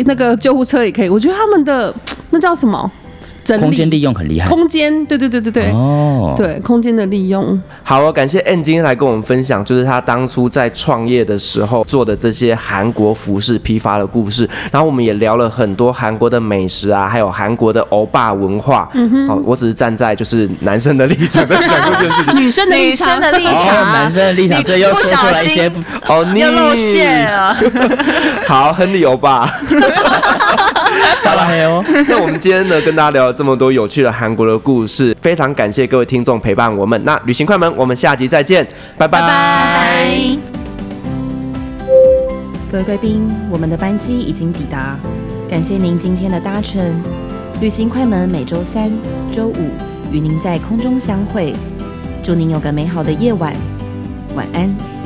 [0.05, 1.93] 那个救护车也可以，我觉得他们的
[2.31, 2.91] 那叫什么？
[3.57, 7.59] 空间利用很厉害，空间对对对对对哦，对空间的利用。
[7.83, 14.47] 好哦，感谢 Ann 今天来跟我们分享，就是他当初在创业的时候做的这些韩国服饰批发的故事。
[14.71, 18.89] 然后我们也聊了很多韩国的美食啊，还有韩国的欧巴文化。
[18.93, 25.71] 嗯哼，哦，我只是站在就是男生的立场在讲这件事情，女生的女生的立场，男生的立场，这又说出来一些
[26.07, 27.55] 哦，你要露馅了。
[28.47, 29.49] 好，亨利欧巴。
[31.19, 31.83] 撒拉黑哦！
[32.07, 37.01] 那我们今天呢，跟大家聊了这么多有趣的韩国的故事，非常感谢各位听众陪伴我们。
[37.03, 38.65] 那旅行快门，我们下集再见，
[38.97, 40.37] 拜拜拜拜！
[42.71, 44.95] 各位贵宾，我们的班机已经抵达，
[45.49, 46.81] 感谢您今天的搭乘。
[47.59, 48.91] 旅行快门每周三、
[49.31, 49.69] 周五
[50.11, 51.53] 与您在空中相会，
[52.23, 53.53] 祝您有个美好的夜晚，
[54.35, 54.98] 晚安。